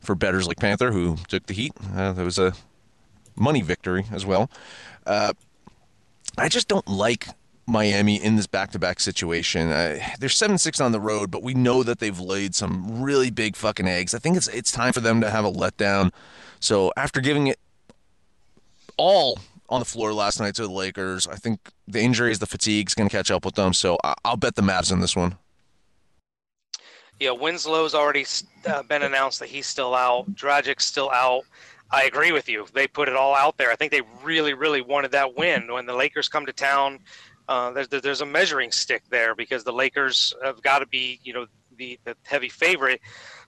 for 0.00 0.14
betters 0.14 0.46
like 0.46 0.58
Panther 0.58 0.92
who 0.92 1.16
took 1.28 1.46
the 1.46 1.54
Heat, 1.54 1.72
uh, 1.96 2.12
there 2.12 2.24
was 2.24 2.38
a 2.38 2.52
money 3.36 3.62
victory 3.62 4.04
as 4.12 4.26
well. 4.26 4.50
Uh, 5.06 5.32
I 6.36 6.48
just 6.48 6.68
don't 6.68 6.86
like 6.88 7.28
Miami 7.72 8.22
in 8.22 8.36
this 8.36 8.46
back-to-back 8.46 9.00
situation. 9.00 9.70
Uh, 9.70 9.98
they're 10.20 10.28
seven 10.28 10.58
six 10.58 10.80
on 10.80 10.92
the 10.92 11.00
road, 11.00 11.30
but 11.30 11.42
we 11.42 11.54
know 11.54 11.82
that 11.82 11.98
they've 11.98 12.20
laid 12.20 12.54
some 12.54 13.02
really 13.02 13.30
big 13.30 13.56
fucking 13.56 13.88
eggs. 13.88 14.14
I 14.14 14.18
think 14.18 14.36
it's 14.36 14.48
it's 14.48 14.70
time 14.70 14.92
for 14.92 15.00
them 15.00 15.20
to 15.22 15.30
have 15.30 15.44
a 15.44 15.50
letdown. 15.50 16.12
So 16.60 16.92
after 16.96 17.20
giving 17.20 17.48
it 17.48 17.58
all 18.96 19.38
on 19.68 19.80
the 19.80 19.86
floor 19.86 20.12
last 20.12 20.38
night 20.38 20.54
to 20.56 20.62
the 20.62 20.72
Lakers, 20.72 21.26
I 21.26 21.36
think 21.36 21.70
the 21.88 22.00
injuries, 22.00 22.38
the 22.38 22.46
fatigue 22.46 22.88
is 22.88 22.94
going 22.94 23.08
to 23.08 23.16
catch 23.16 23.30
up 23.30 23.44
with 23.44 23.54
them. 23.54 23.72
So 23.72 23.98
I- 24.04 24.14
I'll 24.24 24.36
bet 24.36 24.54
the 24.54 24.62
Mavs 24.62 24.92
in 24.92 25.00
this 25.00 25.16
one. 25.16 25.38
Yeah, 27.18 27.30
Winslow's 27.30 27.94
already 27.94 28.26
uh, 28.66 28.82
been 28.82 29.02
announced 29.02 29.38
that 29.40 29.48
he's 29.48 29.66
still 29.66 29.94
out. 29.94 30.32
Dragic's 30.34 30.84
still 30.84 31.10
out. 31.10 31.44
I 31.90 32.04
agree 32.04 32.32
with 32.32 32.48
you. 32.48 32.66
They 32.72 32.86
put 32.86 33.08
it 33.08 33.16
all 33.16 33.34
out 33.34 33.58
there. 33.58 33.70
I 33.70 33.76
think 33.76 33.92
they 33.92 34.02
really, 34.24 34.54
really 34.54 34.80
wanted 34.80 35.12
that 35.12 35.36
win. 35.36 35.72
When 35.72 35.86
the 35.86 35.94
Lakers 35.94 36.28
come 36.28 36.46
to 36.46 36.52
town, 36.52 36.98
uh, 37.48 37.70
there's 37.72 37.88
there's 37.88 38.20
a 38.20 38.26
measuring 38.26 38.70
stick 38.70 39.02
there 39.10 39.34
because 39.34 39.64
the 39.64 39.72
Lakers 39.72 40.34
have 40.44 40.62
got 40.62 40.78
to 40.80 40.86
be, 40.86 41.20
you 41.22 41.32
know, 41.32 41.46
the, 41.76 41.98
the 42.04 42.16
heavy 42.24 42.48
favorite. 42.48 43.00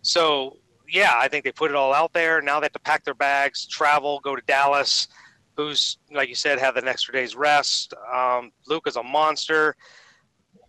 So 0.02 0.58
yeah, 0.88 1.12
I 1.16 1.28
think 1.28 1.44
they 1.44 1.52
put 1.52 1.70
it 1.70 1.76
all 1.76 1.92
out 1.92 2.12
there. 2.12 2.40
Now 2.42 2.60
they 2.60 2.66
have 2.66 2.72
to 2.72 2.80
pack 2.80 3.04
their 3.04 3.14
bags, 3.14 3.66
travel, 3.66 4.20
go 4.20 4.36
to 4.36 4.42
Dallas, 4.46 5.08
who's 5.56 5.98
like 6.12 6.28
you 6.28 6.34
said, 6.34 6.58
have 6.58 6.76
an 6.76 6.88
extra 6.88 7.14
day's 7.14 7.36
rest. 7.36 7.94
Um, 8.12 8.52
is 8.86 8.96
a 8.96 9.02
monster. 9.02 9.76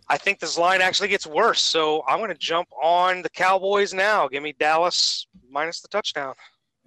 I 0.08 0.16
think 0.18 0.38
this 0.38 0.56
line 0.56 0.80
actually 0.80 1.08
gets 1.08 1.26
worse. 1.26 1.62
So 1.62 2.04
I'm 2.06 2.18
going 2.18 2.30
to 2.30 2.38
jump 2.38 2.68
on 2.80 3.22
the 3.22 3.28
Cowboys 3.28 3.92
now. 3.92 4.28
Give 4.28 4.42
me 4.42 4.54
Dallas 4.58 5.26
minus 5.50 5.80
the 5.80 5.88
touchdown. 5.88 6.34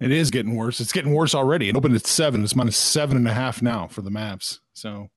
It 0.00 0.10
is 0.10 0.30
getting 0.30 0.56
worse. 0.56 0.80
It's 0.80 0.92
getting 0.92 1.12
worse 1.12 1.34
already. 1.34 1.68
It 1.68 1.76
opened 1.76 1.94
at 1.94 2.06
seven. 2.06 2.42
It's 2.42 2.56
minus 2.56 2.78
seven 2.78 3.18
and 3.18 3.28
a 3.28 3.34
half 3.34 3.60
now 3.60 3.86
for 3.86 4.00
the 4.00 4.10
Mavs. 4.10 4.60
So 4.72 5.10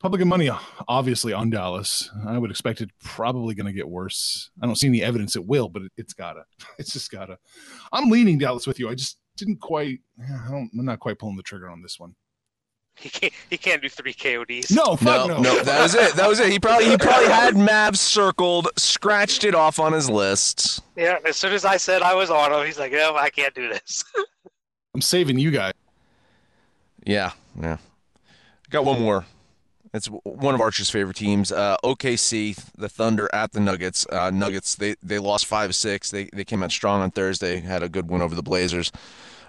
public 0.00 0.24
money 0.24 0.50
obviously 0.86 1.32
on 1.32 1.50
Dallas. 1.50 2.10
I 2.26 2.38
would 2.38 2.50
expect 2.50 2.80
it 2.80 2.90
probably 3.02 3.54
going 3.54 3.66
to 3.66 3.72
get 3.72 3.88
worse. 3.88 4.50
I 4.62 4.66
don't 4.66 4.76
see 4.76 4.86
any 4.86 5.02
evidence 5.02 5.36
it 5.36 5.46
will, 5.46 5.68
but 5.68 5.82
it, 5.82 5.92
has 5.98 6.12
gotta. 6.12 6.44
It's 6.78 6.92
just 6.92 7.10
gotta. 7.10 7.38
I'm 7.92 8.10
leaning 8.10 8.38
Dallas 8.38 8.66
with 8.66 8.78
you. 8.78 8.88
I 8.88 8.94
just 8.94 9.18
didn't 9.36 9.60
quite. 9.60 10.00
I 10.20 10.50
don't. 10.50 10.70
I'm 10.78 10.84
not 10.84 11.00
quite 11.00 11.18
pulling 11.18 11.36
the 11.36 11.42
trigger 11.42 11.68
on 11.68 11.82
this 11.82 11.98
one. 11.98 12.14
He 12.96 13.08
can't. 13.08 13.32
He 13.48 13.56
can't 13.56 13.80
do 13.80 13.88
three 13.88 14.12
KODs. 14.12 14.74
No, 14.74 14.96
fuck 14.96 15.28
no, 15.28 15.36
no, 15.36 15.42
no. 15.42 15.62
That 15.62 15.82
was 15.82 15.94
it. 15.94 16.14
That 16.14 16.28
was 16.28 16.40
it. 16.40 16.50
He 16.50 16.58
probably 16.58 16.86
he 16.86 16.96
probably 16.96 17.28
had 17.28 17.54
Mavs 17.54 17.98
circled, 17.98 18.68
scratched 18.76 19.44
it 19.44 19.54
off 19.54 19.78
on 19.78 19.92
his 19.92 20.10
list. 20.10 20.82
Yeah. 20.96 21.18
As 21.26 21.36
soon 21.36 21.52
as 21.52 21.64
I 21.64 21.76
said 21.76 22.02
I 22.02 22.14
was 22.14 22.30
on 22.30 22.52
him, 22.52 22.66
he's 22.66 22.78
like, 22.78 22.92
"No, 22.92 23.14
I 23.16 23.30
can't 23.30 23.54
do 23.54 23.68
this." 23.68 24.04
I'm 24.94 25.00
saving 25.00 25.38
you 25.38 25.52
guys. 25.52 25.72
Yeah, 27.04 27.32
yeah. 27.60 27.78
Got 28.70 28.84
one 28.84 29.00
more. 29.00 29.24
It's 29.94 30.06
one 30.06 30.54
of 30.54 30.60
Archer's 30.60 30.90
favorite 30.90 31.16
teams. 31.16 31.50
Uh, 31.50 31.76
OKC, 31.82 32.56
the 32.76 32.88
Thunder 32.88 33.28
at 33.32 33.52
the 33.52 33.60
Nuggets. 33.60 34.06
Uh, 34.10 34.30
Nuggets 34.30 34.74
they 34.74 34.96
they 35.02 35.18
lost 35.18 35.46
five 35.46 35.74
six. 35.74 36.10
They 36.10 36.24
they 36.32 36.44
came 36.44 36.62
out 36.62 36.70
strong 36.70 37.00
on 37.00 37.10
Thursday. 37.10 37.60
Had 37.60 37.82
a 37.82 37.88
good 37.88 38.10
win 38.10 38.22
over 38.22 38.34
the 38.34 38.42
Blazers. 38.42 38.92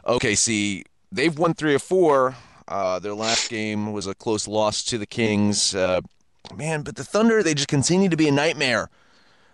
OKC 0.05 0.83
they've 1.11 1.37
won 1.37 1.53
three 1.53 1.75
or 1.75 1.79
four. 1.79 2.35
Uh, 2.67 2.99
their 2.99 3.15
last 3.15 3.49
game 3.49 3.91
was 3.91 4.07
a 4.07 4.13
close 4.13 4.47
loss 4.47 4.83
to 4.83 4.97
the 4.97 5.07
Kings. 5.07 5.73
Uh, 5.73 6.01
man, 6.55 6.83
but 6.83 6.95
the 6.95 7.03
Thunder 7.03 7.43
they 7.43 7.53
just 7.53 7.67
continue 7.67 8.09
to 8.09 8.17
be 8.17 8.27
a 8.27 8.31
nightmare 8.31 8.89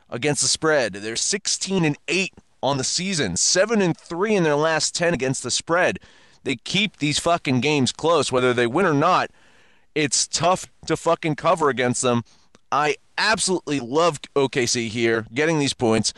against 0.09 0.41
the 0.41 0.47
spread. 0.47 0.93
They're 0.93 1.15
16 1.15 1.83
and 1.83 1.97
eight 2.07 2.33
on 2.61 2.77
the 2.77 2.83
season, 2.83 3.37
seven 3.37 3.81
and 3.81 3.97
three 3.97 4.35
in 4.35 4.43
their 4.43 4.55
last 4.55 4.95
ten 4.95 5.13
against 5.13 5.43
the 5.43 5.51
spread. 5.51 5.99
They 6.43 6.55
keep 6.57 6.97
these 6.97 7.19
fucking 7.19 7.61
games 7.61 7.91
close, 7.91 8.31
whether 8.31 8.53
they 8.53 8.67
win 8.67 8.85
or 8.85 8.93
not. 8.93 9.31
It's 9.95 10.27
tough 10.27 10.67
to 10.87 10.97
fucking 10.97 11.35
cover 11.35 11.69
against 11.69 12.01
them. 12.01 12.23
I 12.71 12.97
absolutely 13.17 13.79
love 13.79 14.21
OKC 14.35 14.89
here, 14.89 15.25
getting 15.33 15.59
these 15.59 15.73
points. 15.73 16.13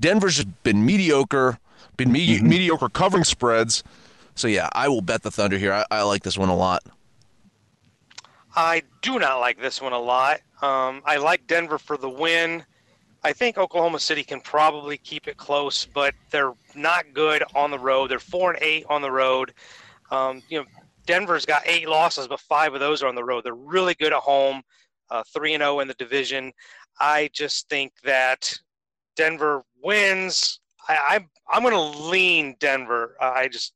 Denver's 0.00 0.36
just 0.36 0.62
been 0.62 0.84
mediocre, 0.84 1.58
been 1.96 2.12
me- 2.12 2.36
mm-hmm. 2.36 2.48
mediocre 2.48 2.88
covering 2.88 3.24
spreads. 3.24 3.82
So 4.34 4.48
yeah, 4.48 4.68
I 4.72 4.88
will 4.88 5.00
bet 5.00 5.22
the 5.22 5.30
Thunder 5.30 5.58
here. 5.58 5.72
I, 5.72 5.84
I, 5.90 6.02
like 6.02 6.22
this 6.22 6.36
one 6.36 6.48
a 6.48 6.56
lot. 6.56 6.82
I 8.54 8.82
do 9.00 9.18
not 9.18 9.40
like 9.40 9.60
this 9.60 9.80
one 9.80 9.92
a 9.92 9.98
lot. 9.98 10.40
Um, 10.60 11.02
I 11.04 11.16
like 11.16 11.46
Denver 11.46 11.78
for 11.78 11.96
the 11.96 12.08
win. 12.08 12.64
I 13.24 13.32
think 13.32 13.56
Oklahoma 13.56 14.00
City 14.00 14.24
can 14.24 14.40
probably 14.40 14.96
keep 14.98 15.28
it 15.28 15.36
close, 15.36 15.86
but 15.86 16.14
they're 16.30 16.54
not 16.74 17.06
good 17.14 17.44
on 17.54 17.70
the 17.70 17.78
road. 17.78 18.10
They're 18.10 18.18
four 18.18 18.52
and 18.52 18.62
eight 18.62 18.84
on 18.88 19.00
the 19.00 19.10
road. 19.10 19.54
Um, 20.10 20.42
you 20.48 20.58
know, 20.58 20.66
Denver's 21.06 21.46
got 21.46 21.62
eight 21.66 21.88
losses, 21.88 22.28
but 22.28 22.40
five 22.40 22.74
of 22.74 22.80
those 22.80 23.02
are 23.02 23.08
on 23.08 23.14
the 23.14 23.24
road. 23.24 23.44
They're 23.44 23.54
really 23.54 23.94
good 23.94 24.12
at 24.12 24.20
home, 24.20 24.62
uh, 25.10 25.22
three 25.32 25.54
and 25.54 25.60
zero 25.60 25.76
oh 25.76 25.80
in 25.80 25.88
the 25.88 25.94
division. 25.94 26.52
I 27.00 27.30
just 27.32 27.68
think 27.68 27.92
that 28.04 28.52
Denver 29.16 29.62
wins. 29.82 30.60
I, 30.88 30.98
I'm 31.10 31.28
I'm 31.50 31.62
going 31.62 31.74
to 31.74 32.00
lean 32.00 32.56
Denver. 32.60 33.16
Uh, 33.20 33.32
I 33.34 33.48
just 33.48 33.72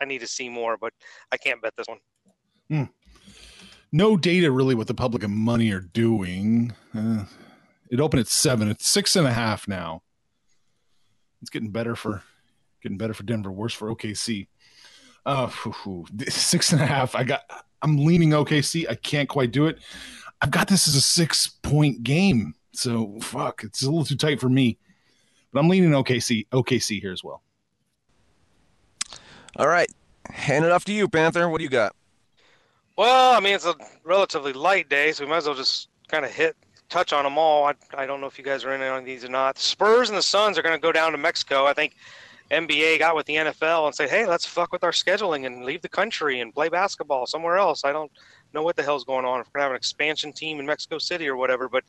I 0.00 0.04
need 0.04 0.20
to 0.20 0.26
see 0.26 0.48
more, 0.48 0.76
but 0.76 0.92
I 1.32 1.36
can't 1.36 1.60
bet 1.60 1.74
this 1.76 1.86
one. 1.88 1.98
Hmm. 2.68 2.84
No 3.90 4.16
data 4.16 4.50
really 4.50 4.74
what 4.74 4.86
the 4.86 4.94
public 4.94 5.22
and 5.22 5.34
money 5.34 5.72
are 5.72 5.80
doing. 5.80 6.72
Uh, 6.94 7.24
it 7.90 8.00
opened 8.00 8.20
at 8.20 8.28
seven. 8.28 8.68
It's 8.68 8.86
six 8.86 9.16
and 9.16 9.26
a 9.26 9.32
half 9.32 9.66
now. 9.66 10.02
It's 11.40 11.50
getting 11.50 11.70
better 11.70 11.96
for 11.96 12.22
getting 12.82 12.98
better 12.98 13.14
for 13.14 13.22
Denver. 13.22 13.50
Worse 13.50 13.72
for 13.72 13.94
OKC. 13.94 14.48
Uh, 15.28 15.50
six 16.28 16.72
and 16.72 16.80
a 16.80 16.86
half. 16.86 17.14
I 17.14 17.22
got. 17.22 17.42
I'm 17.82 17.98
leaning 17.98 18.30
OKC. 18.30 18.88
I 18.88 18.94
can't 18.94 19.28
quite 19.28 19.52
do 19.52 19.66
it. 19.66 19.78
I've 20.40 20.50
got 20.50 20.68
this 20.68 20.88
as 20.88 20.94
a 20.94 21.02
six 21.02 21.48
point 21.48 22.02
game. 22.02 22.54
So 22.72 23.18
fuck, 23.20 23.62
it's 23.62 23.82
a 23.82 23.90
little 23.90 24.06
too 24.06 24.16
tight 24.16 24.40
for 24.40 24.48
me. 24.48 24.78
But 25.52 25.60
I'm 25.60 25.68
leaning 25.68 25.90
OKC. 25.90 26.46
OKC 26.48 27.02
here 27.02 27.12
as 27.12 27.22
well. 27.22 27.42
All 29.56 29.68
right, 29.68 29.88
hand 30.30 30.64
it 30.64 30.70
off 30.70 30.86
to 30.86 30.92
you, 30.94 31.08
Panther. 31.08 31.46
What 31.50 31.58
do 31.58 31.64
you 31.64 31.70
got? 31.70 31.94
Well, 32.96 33.34
I 33.34 33.40
mean, 33.40 33.54
it's 33.54 33.66
a 33.66 33.74
relatively 34.04 34.54
light 34.54 34.88
day, 34.88 35.12
so 35.12 35.24
we 35.24 35.30
might 35.30 35.38
as 35.38 35.46
well 35.46 35.54
just 35.54 35.88
kind 36.08 36.24
of 36.24 36.30
hit 36.30 36.56
touch 36.88 37.12
on 37.12 37.24
them 37.24 37.36
all. 37.36 37.66
I, 37.66 37.74
I 37.98 38.06
don't 38.06 38.22
know 38.22 38.28
if 38.28 38.38
you 38.38 38.44
guys 38.44 38.64
are 38.64 38.74
in 38.74 38.80
on 38.80 39.04
these 39.04 39.26
or 39.26 39.28
not. 39.28 39.56
The 39.56 39.60
Spurs 39.60 40.08
and 40.08 40.16
the 40.16 40.22
Suns 40.22 40.56
are 40.56 40.62
going 40.62 40.74
to 40.74 40.80
go 40.80 40.90
down 40.90 41.12
to 41.12 41.18
Mexico. 41.18 41.66
I 41.66 41.74
think 41.74 41.96
NBA 42.50 42.98
got 42.98 43.14
with 43.14 43.26
the 43.26 43.36
NFL 43.36 43.86
and 43.86 43.94
said, 43.94 44.08
"Hey, 44.08 44.26
let's 44.26 44.46
fuck 44.46 44.72
with 44.72 44.82
our 44.82 44.92
scheduling 44.92 45.46
and 45.46 45.64
leave 45.64 45.82
the 45.82 45.88
country 45.88 46.40
and 46.40 46.54
play 46.54 46.68
basketball 46.68 47.26
somewhere 47.26 47.56
else." 47.56 47.84
I 47.84 47.92
don't 47.92 48.10
know 48.54 48.62
what 48.62 48.76
the 48.76 48.82
hell's 48.82 49.04
going 49.04 49.26
on. 49.26 49.40
If 49.40 49.46
we're 49.48 49.58
gonna 49.58 49.64
have 49.64 49.72
an 49.72 49.76
expansion 49.76 50.32
team 50.32 50.58
in 50.58 50.66
Mexico 50.66 50.98
City 50.98 51.28
or 51.28 51.36
whatever, 51.36 51.68
but 51.68 51.84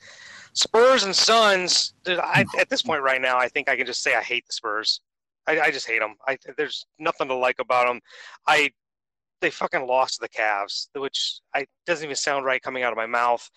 Spurs 0.54 1.04
and 1.04 1.16
Suns. 1.16 1.94
I, 2.06 2.46
at 2.60 2.70
this 2.70 2.82
point 2.82 3.04
right 3.04 3.22
now, 3.22 3.38
I 3.38 3.48
think 3.48 3.70
I 3.70 3.78
can 3.78 3.86
just 3.86 4.04
say 4.04 4.16
I 4.16 4.22
hate 4.22 4.46
the 4.48 4.54
Spurs. 4.54 5.02
I, 5.48 5.60
I 5.60 5.72
just 5.72 5.88
hate 5.88 6.00
them. 6.00 6.16
I, 6.28 6.38
there's 6.58 6.86
nothing 7.00 7.28
to 7.30 7.36
like 7.36 7.60
about 7.60 7.88
them. 7.88 8.02
I 8.48 8.72
they 9.42 9.50
fucking 9.50 9.88
lost 9.88 10.16
to 10.16 10.22
the 10.22 10.30
Cavs, 10.30 10.90
which 10.96 11.40
I 11.56 11.66
doesn't 11.86 12.04
even 12.04 12.16
sound 12.16 12.46
right 12.46 12.62
coming 12.62 12.84
out 12.84 12.92
of 12.92 12.98
my 12.98 13.06
mouth. 13.06 13.50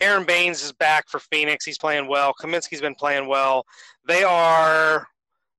Aron 0.00 0.24
Baynes 0.24 0.62
is 0.62 0.72
back 0.72 1.08
for 1.08 1.18
Phoenix. 1.18 1.64
He's 1.64 1.78
playing 1.78 2.06
well. 2.06 2.32
Kaminsky's 2.40 2.80
been 2.80 2.94
playing 2.94 3.26
well. 3.26 3.64
They 4.06 4.22
are 4.22 5.08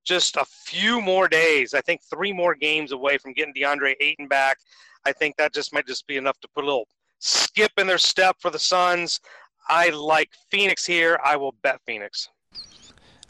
just 0.03 0.35
a 0.37 0.45
few 0.45 1.01
more 1.01 1.27
days. 1.27 1.73
I 1.73 1.81
think 1.81 2.01
three 2.01 2.33
more 2.33 2.55
games 2.55 2.91
away 2.91 3.17
from 3.17 3.33
getting 3.33 3.53
DeAndre 3.53 3.95
Ayton 3.99 4.27
back. 4.27 4.57
I 5.05 5.11
think 5.11 5.37
that 5.37 5.53
just 5.53 5.73
might 5.73 5.87
just 5.87 6.07
be 6.07 6.17
enough 6.17 6.39
to 6.41 6.47
put 6.47 6.63
a 6.63 6.67
little 6.67 6.87
skip 7.19 7.71
in 7.77 7.87
their 7.87 7.97
step 7.97 8.37
for 8.39 8.49
the 8.49 8.59
Suns. 8.59 9.19
I 9.67 9.89
like 9.89 10.31
Phoenix 10.49 10.85
here. 10.85 11.19
I 11.23 11.35
will 11.35 11.53
bet 11.61 11.79
Phoenix. 11.85 12.29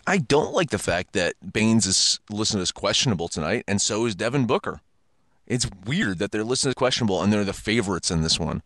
I 0.07 0.17
don't 0.17 0.53
like 0.53 0.69
the 0.69 0.79
fact 0.79 1.13
that 1.13 1.35
Baynes 1.53 1.85
is 1.85 2.19
listed 2.31 2.61
as 2.61 2.71
questionable 2.71 3.27
tonight, 3.27 3.63
and 3.67 3.81
so 3.81 4.05
is 4.05 4.15
Devin 4.15 4.47
Booker. 4.47 4.81
It's 5.45 5.69
weird 5.85 6.19
that 6.19 6.31
they're 6.31 6.43
listed 6.43 6.69
as 6.69 6.75
questionable 6.75 7.21
and 7.21 7.33
they're 7.33 7.43
the 7.43 7.53
favorites 7.53 8.09
in 8.09 8.21
this 8.21 8.39
one. 8.39 8.61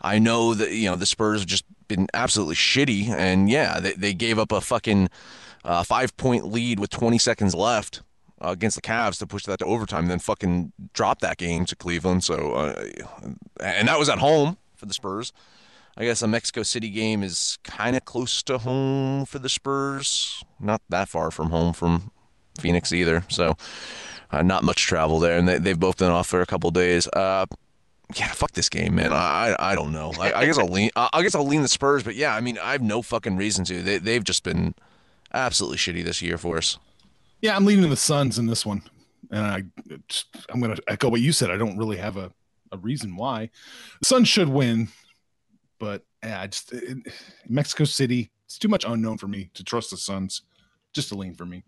I 0.00 0.18
know 0.18 0.54
that 0.54 0.72
you 0.72 0.88
know 0.88 0.96
the 0.96 1.06
Spurs 1.06 1.40
have 1.40 1.48
just 1.48 1.64
been 1.88 2.06
absolutely 2.14 2.54
shitty, 2.54 3.08
and 3.08 3.50
yeah, 3.50 3.80
they, 3.80 3.92
they 3.92 4.14
gave 4.14 4.38
up 4.38 4.52
a 4.52 4.60
fucking 4.60 5.10
uh, 5.64 5.82
five 5.82 6.16
point 6.16 6.50
lead 6.50 6.78
with 6.78 6.90
20 6.90 7.18
seconds 7.18 7.54
left 7.54 8.02
uh, 8.42 8.50
against 8.50 8.76
the 8.76 8.82
Cavs 8.82 9.18
to 9.18 9.26
push 9.26 9.44
that 9.44 9.58
to 9.58 9.64
overtime, 9.64 10.06
then 10.06 10.18
fucking 10.18 10.72
drop 10.92 11.20
that 11.20 11.36
game 11.36 11.64
to 11.66 11.76
Cleveland. 11.76 12.24
So, 12.24 12.54
uh, 12.54 12.84
and 13.60 13.88
that 13.88 13.98
was 13.98 14.08
at 14.08 14.18
home 14.18 14.56
for 14.74 14.86
the 14.86 14.94
Spurs. 14.94 15.32
I 15.96 16.04
guess 16.04 16.22
a 16.22 16.28
Mexico 16.28 16.62
City 16.62 16.88
game 16.88 17.22
is 17.22 17.58
kind 17.64 17.96
of 17.96 18.04
close 18.04 18.42
to 18.44 18.58
home 18.58 19.26
for 19.26 19.38
the 19.38 19.48
Spurs, 19.48 20.42
not 20.58 20.80
that 20.88 21.08
far 21.08 21.30
from 21.30 21.50
home 21.50 21.72
from 21.72 22.10
Phoenix 22.58 22.92
either. 22.92 23.24
So, 23.28 23.56
uh, 24.30 24.42
not 24.42 24.64
much 24.64 24.86
travel 24.86 25.18
there, 25.18 25.36
and 25.36 25.48
they, 25.48 25.58
they've 25.58 25.78
both 25.78 25.98
been 25.98 26.10
off 26.10 26.28
for 26.28 26.40
a 26.40 26.46
couple 26.46 26.70
days. 26.70 27.06
Uh, 27.08 27.46
yeah, 28.14 28.28
fuck 28.28 28.52
this 28.52 28.68
game, 28.68 28.94
man. 28.94 29.12
I 29.12 29.54
I, 29.58 29.72
I 29.72 29.74
don't 29.74 29.92
know. 29.92 30.12
I, 30.18 30.32
I 30.32 30.46
guess 30.46 30.58
I'll 30.58 30.68
lean. 30.68 30.90
I 30.96 31.22
guess 31.22 31.34
I'll 31.34 31.46
lean 31.46 31.62
the 31.62 31.68
Spurs, 31.68 32.02
but 32.02 32.14
yeah, 32.14 32.34
I 32.34 32.40
mean, 32.40 32.58
I 32.58 32.72
have 32.72 32.82
no 32.82 33.02
fucking 33.02 33.36
reason 33.36 33.64
to. 33.66 33.82
They 33.82 33.98
they've 33.98 34.24
just 34.24 34.42
been 34.42 34.74
absolutely 35.32 35.78
shitty 35.78 36.04
this 36.04 36.20
year 36.22 36.38
for 36.38 36.56
us. 36.58 36.78
Yeah, 37.42 37.56
I'm 37.56 37.64
leaning 37.64 37.88
the 37.88 37.96
Suns 37.96 38.38
in 38.38 38.46
this 38.46 38.66
one, 38.66 38.82
and 39.30 39.40
I 39.44 39.62
I'm 40.50 40.60
going 40.60 40.74
to 40.74 40.82
echo 40.88 41.08
what 41.08 41.20
you 41.20 41.32
said. 41.32 41.50
I 41.50 41.56
don't 41.56 41.78
really 41.78 41.96
have 41.96 42.16
a 42.16 42.32
a 42.72 42.78
reason 42.78 43.16
why. 43.16 43.50
The 44.00 44.06
Suns 44.06 44.28
should 44.28 44.48
win, 44.48 44.88
but 45.78 46.02
yeah, 46.22 46.40
I 46.42 46.46
just 46.46 46.72
it, 46.72 46.98
Mexico 47.48 47.84
City. 47.84 48.30
It's 48.44 48.58
too 48.58 48.68
much 48.68 48.84
unknown 48.86 49.16
for 49.18 49.28
me 49.28 49.50
to 49.54 49.64
trust 49.64 49.90
the 49.90 49.96
Suns. 49.96 50.42
Just 50.92 51.12
a 51.12 51.14
lean 51.14 51.34
for 51.34 51.46
me. 51.46 51.64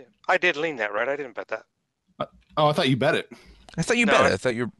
Yeah, 0.00 0.06
I 0.28 0.38
did 0.38 0.56
lean 0.56 0.76
that, 0.76 0.92
right? 0.92 1.08
I 1.08 1.16
didn't 1.16 1.34
bet 1.34 1.48
that. 1.48 1.64
Uh, 2.18 2.26
oh, 2.56 2.68
I 2.68 2.72
thought 2.72 2.88
you 2.88 2.96
bet 2.96 3.14
it. 3.14 3.30
I 3.76 3.82
thought 3.82 3.96
you 3.98 4.06
No, 4.06 4.12
bet 4.12 4.20
I- 4.22 4.28
it. 4.28 4.32
I 4.32 4.36
thought 4.38 4.54
you. 4.54 4.72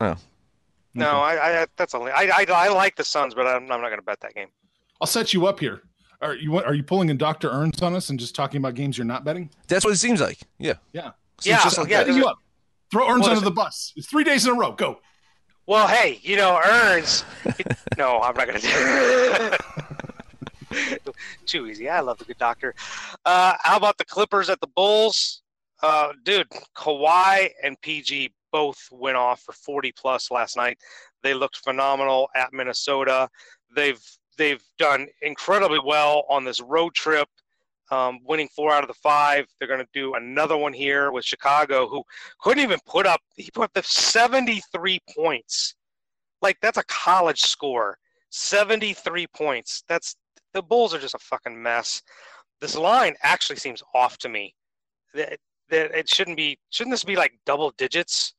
Oh, 0.00 0.16
No, 0.94 1.10
I, 1.20 1.62
I 1.62 1.66
that's 1.76 1.94
only. 1.94 2.10
I, 2.12 2.24
I 2.24 2.46
I 2.48 2.68
like 2.68 2.96
the 2.96 3.04
Suns, 3.04 3.34
but 3.34 3.46
I'm, 3.46 3.62
I'm 3.70 3.80
not 3.80 3.88
going 3.88 3.98
to 3.98 4.02
bet 4.02 4.20
that 4.20 4.34
game. 4.34 4.48
I'll 5.00 5.06
set 5.06 5.32
you 5.34 5.46
up 5.46 5.60
here. 5.60 5.82
Are 6.24 6.34
you 6.34 6.56
are 6.58 6.74
you 6.74 6.82
pulling 6.82 7.10
in 7.10 7.18
Doctor 7.18 7.50
Earns 7.50 7.82
on 7.82 7.94
us 7.94 8.08
and 8.08 8.18
just 8.18 8.34
talking 8.34 8.58
about 8.58 8.74
games 8.74 8.96
you're 8.96 9.04
not 9.04 9.24
betting? 9.24 9.50
that's 9.68 9.84
what 9.84 9.92
it 9.92 9.98
seems 9.98 10.20
like. 10.20 10.38
Yeah. 10.58 10.74
Yeah, 10.92 11.10
Seems 11.38 11.46
Yeah, 11.58 11.62
just 11.62 11.78
like 11.78 11.88
yeah, 11.90 12.02
that. 12.04 12.14
you 12.14 12.26
up. 12.26 12.38
Throw 12.90 13.08
Earns 13.08 13.26
under 13.26 13.36
is 13.36 13.42
the 13.42 13.50
bus. 13.50 13.92
It's 13.94 14.06
three 14.08 14.24
days 14.24 14.46
in 14.46 14.52
a 14.52 14.58
row. 14.58 14.72
Go. 14.72 15.00
Well, 15.66 15.86
hey, 15.86 16.20
you 16.22 16.36
know, 16.36 16.60
Earns. 16.64 17.24
no, 17.98 18.20
I'm 18.20 18.34
not 18.36 18.46
going 18.46 18.60
to 18.60 18.66
do 18.66 18.72
it. 20.72 21.14
Too 21.46 21.66
easy. 21.66 21.88
I 21.88 22.00
love 22.00 22.18
the 22.18 22.24
good 22.24 22.38
doctor. 22.38 22.74
Uh, 23.24 23.54
how 23.60 23.76
about 23.76 23.96
the 23.98 24.04
Clippers 24.04 24.48
at 24.50 24.60
the 24.60 24.66
Bulls? 24.66 25.42
Uh, 25.82 26.12
dude, 26.22 26.48
Kawhi 26.76 27.48
and 27.62 27.80
PG 27.80 28.32
both 28.52 28.78
went 28.90 29.16
off 29.16 29.40
for 29.42 29.52
40 29.52 29.92
plus 29.92 30.30
last 30.30 30.56
night. 30.56 30.78
They 31.22 31.34
looked 31.34 31.58
phenomenal 31.58 32.28
at 32.34 32.52
Minnesota. 32.52 33.28
They've 33.74 34.00
they've 34.36 34.62
done 34.78 35.06
incredibly 35.22 35.80
well 35.84 36.24
on 36.28 36.44
this 36.44 36.60
road 36.60 36.94
trip, 36.94 37.28
um, 37.90 38.20
winning 38.24 38.48
four 38.54 38.72
out 38.72 38.82
of 38.82 38.88
the 38.88 38.94
five. 38.94 39.46
They're 39.58 39.68
going 39.68 39.80
to 39.80 39.88
do 39.92 40.14
another 40.14 40.56
one 40.56 40.72
here 40.72 41.10
with 41.12 41.24
Chicago, 41.24 41.88
who 41.88 42.02
couldn't 42.40 42.62
even 42.62 42.78
put 42.86 43.06
up. 43.06 43.20
He 43.36 43.50
put 43.50 43.64
up 43.64 43.72
the 43.74 43.82
73 43.82 45.00
points. 45.14 45.74
Like 46.42 46.58
that's 46.60 46.78
a 46.78 46.84
college 46.84 47.40
score. 47.40 47.98
73 48.30 49.26
points. 49.28 49.84
That's 49.88 50.16
the 50.52 50.62
Bulls 50.62 50.94
are 50.94 50.98
just 50.98 51.14
a 51.14 51.18
fucking 51.18 51.60
mess. 51.60 52.02
This 52.60 52.76
line 52.76 53.14
actually 53.22 53.56
seems 53.56 53.82
off 53.94 54.18
to 54.18 54.28
me. 54.28 54.54
That 55.14 55.38
that 55.70 55.96
it 55.96 56.08
shouldn't 56.08 56.36
be. 56.36 56.58
Shouldn't 56.70 56.92
this 56.92 57.04
be 57.04 57.16
like 57.16 57.38
double 57.46 57.72
digits? 57.78 58.34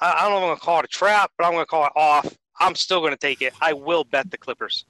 I, 0.00 0.12
I 0.12 0.22
don't 0.22 0.32
know 0.32 0.36
if 0.38 0.42
I'm 0.42 0.48
gonna 0.50 0.60
call 0.60 0.78
it 0.80 0.84
a 0.84 0.88
trap, 0.88 1.30
but 1.38 1.46
I'm 1.46 1.52
gonna 1.52 1.66
call 1.66 1.86
it 1.86 1.92
off. 1.94 2.36
I'm 2.62 2.74
still 2.74 3.00
gonna 3.00 3.16
take 3.16 3.42
it. 3.42 3.52
I 3.60 3.72
will 3.72 4.04
bet 4.04 4.30
the 4.30 4.38
Clippers. 4.38 4.84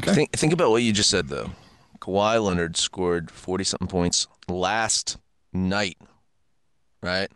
Think 0.00 0.32
think 0.32 0.52
about 0.52 0.70
what 0.70 0.82
you 0.82 0.92
just 0.92 1.10
said 1.10 1.28
though. 1.28 1.50
Kawhi 2.00 2.42
Leonard 2.42 2.76
scored 2.76 3.30
forty 3.30 3.62
something 3.64 3.88
points 3.88 4.26
last 4.48 5.18
night, 5.52 5.96
right? 7.02 7.30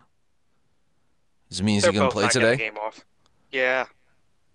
Does 1.48 1.61
it 1.61 1.62
mean 1.62 1.80
They're 1.80 1.92
he's 1.92 1.98
gonna 1.98 2.09
both 2.09 2.14
play 2.14 2.22
not 2.24 2.32
getting 2.32 2.48
the 2.48 2.56
today? 2.56 2.64
game 2.70 2.78
off. 2.78 3.04
Yeah, 3.52 3.87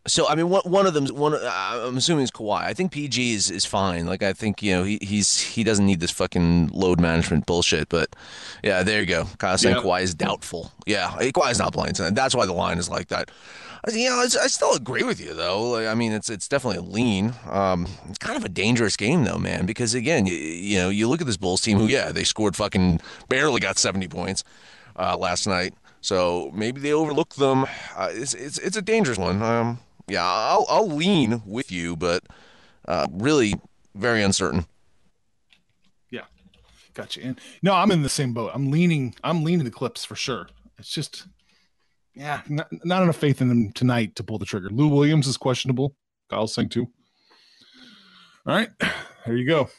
So 0.07 0.27
I 0.27 0.33
mean, 0.35 0.49
one 0.49 0.63
one 0.63 0.87
of 0.87 0.93
them's 0.95 1.11
one. 1.11 1.35
uh, 1.35 1.39
I'm 1.87 1.95
assuming 1.97 2.23
is 2.23 2.31
Kawhi. 2.31 2.61
I 2.63 2.73
think 2.73 2.91
PG 2.91 3.33
is, 3.33 3.51
is 3.51 3.65
fine. 3.65 4.07
Like 4.07 4.23
I 4.23 4.33
think 4.33 4.63
you 4.63 4.71
know 4.73 4.83
he 4.83 4.97
he's 5.01 5.39
he 5.39 5.63
doesn't 5.63 5.85
need 5.85 5.99
this 5.99 6.09
fucking 6.09 6.69
load 6.73 6.99
management 6.99 7.45
bullshit. 7.45 7.87
But 7.89 8.15
yeah, 8.63 8.81
there 8.81 8.99
you 9.01 9.05
go. 9.05 9.25
Kyle 9.37 9.57
saying 9.59 9.75
Yeah. 9.75 9.81
Kawhi 9.83 10.01
is 10.01 10.15
doubtful. 10.15 10.71
Yeah, 10.87 11.11
Kawhi's 11.19 11.59
not 11.59 11.73
playing 11.73 11.93
tonight. 11.93 12.15
That's 12.15 12.33
why 12.33 12.47
the 12.47 12.53
line 12.53 12.79
is 12.79 12.89
like 12.89 13.09
that. 13.09 13.29
I- 13.87 13.91
You 13.91 14.09
know, 14.09 14.15
I, 14.17 14.23
I 14.23 14.47
still 14.47 14.73
agree 14.73 15.03
with 15.03 15.19
you 15.21 15.35
though. 15.35 15.69
Like, 15.69 15.85
I 15.87 15.93
mean, 15.93 16.13
it's 16.13 16.31
it's 16.31 16.47
definitely 16.47 16.77
a 16.79 16.81
lean. 16.97 17.33
Um, 17.47 17.87
it's 18.09 18.17
kind 18.17 18.37
of 18.37 18.43
a 18.43 18.49
dangerous 18.49 18.97
game 18.97 19.23
though, 19.23 19.37
man. 19.37 19.67
Because 19.67 19.93
again, 19.93 20.25
you, 20.25 20.33
you 20.33 20.77
know, 20.79 20.89
you 20.89 21.07
look 21.09 21.21
at 21.21 21.27
this 21.27 21.37
Bulls 21.37 21.61
team 21.61 21.77
who, 21.77 21.85
yeah, 21.85 22.11
they 22.11 22.23
scored 22.23 22.55
fucking 22.55 23.01
barely 23.29 23.59
got 23.59 23.77
70 23.77 24.07
points 24.07 24.43
uh, 24.97 25.15
last 25.15 25.45
night. 25.45 25.75
So 26.03 26.49
maybe 26.55 26.81
they 26.81 26.91
overlooked 26.93 27.37
them. 27.37 27.65
Uh, 27.95 28.09
it's, 28.11 28.33
it's 28.33 28.57
it's 28.57 28.75
a 28.77 28.81
dangerous 28.81 29.19
one. 29.19 29.39
Um, 29.43 29.77
yeah, 30.11 30.25
I'll 30.25 30.65
I'll 30.69 30.89
lean 30.89 31.41
with 31.45 31.71
you, 31.71 31.95
but 31.95 32.23
uh, 32.87 33.07
really 33.11 33.53
very 33.95 34.21
uncertain. 34.21 34.65
Yeah, 36.09 36.25
gotcha. 36.93 37.21
And 37.23 37.39
no, 37.61 37.73
I'm 37.73 37.91
in 37.91 38.01
the 38.01 38.09
same 38.09 38.33
boat. 38.33 38.51
I'm 38.53 38.69
leaning. 38.71 39.15
I'm 39.23 39.43
leaning 39.43 39.63
the 39.63 39.71
Clips 39.71 40.03
for 40.03 40.15
sure. 40.15 40.49
It's 40.77 40.89
just, 40.89 41.27
yeah, 42.13 42.41
not, 42.49 42.67
not 42.83 43.03
enough 43.03 43.15
faith 43.17 43.39
in 43.41 43.47
them 43.47 43.71
tonight 43.71 44.15
to 44.15 44.23
pull 44.23 44.37
the 44.37 44.45
trigger. 44.45 44.69
Lou 44.69 44.89
Williams 44.89 45.27
is 45.27 45.37
questionable. 45.37 45.95
Kyle's 46.29 46.53
saying 46.53 46.69
too. 46.69 46.87
All 48.45 48.55
right, 48.55 48.69
there 49.25 49.37
you 49.37 49.47
go. 49.47 49.69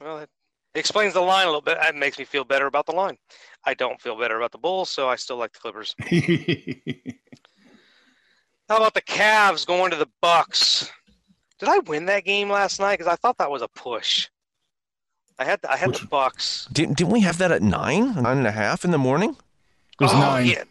well, 0.00 0.18
it 0.18 0.28
explains 0.74 1.14
the 1.14 1.20
line 1.20 1.44
a 1.44 1.46
little 1.46 1.62
bit. 1.62 1.78
That 1.80 1.94
makes 1.94 2.18
me 2.18 2.26
feel 2.26 2.44
better 2.44 2.66
about 2.66 2.84
the 2.84 2.92
line. 2.92 3.16
I 3.64 3.72
don't 3.72 4.00
feel 4.00 4.18
better 4.18 4.36
about 4.36 4.52
the 4.52 4.58
Bulls, 4.58 4.90
so 4.90 5.08
I 5.08 5.16
still 5.16 5.36
like 5.36 5.52
the 5.52 5.60
Clippers. 5.60 5.94
How 8.70 8.76
about 8.76 8.94
the 8.94 9.02
Cavs 9.02 9.66
going 9.66 9.90
to 9.90 9.96
the 9.96 10.08
Bucks? 10.20 10.88
Did 11.58 11.68
I 11.68 11.78
win 11.78 12.06
that 12.06 12.24
game 12.24 12.48
last 12.48 12.78
night? 12.78 12.98
Because 12.98 13.12
I 13.12 13.16
thought 13.16 13.36
that 13.38 13.50
was 13.50 13.62
a 13.62 13.68
push. 13.68 14.28
I 15.40 15.44
had 15.44 15.58
I 15.68 15.76
had 15.76 15.88
Which 15.88 16.02
the 16.02 16.06
Bucks. 16.06 16.68
Didn't 16.72 16.96
didn't 16.96 17.12
we 17.12 17.18
have 17.22 17.38
that 17.38 17.50
at 17.50 17.62
nine 17.62 18.14
nine 18.14 18.38
and 18.38 18.46
a 18.46 18.52
half 18.52 18.84
in 18.84 18.92
the 18.92 18.96
morning? 18.98 19.30
It 19.30 20.04
was 20.04 20.12
Oh, 20.12 20.20
nine. 20.20 20.46
Yeah, 20.46 20.62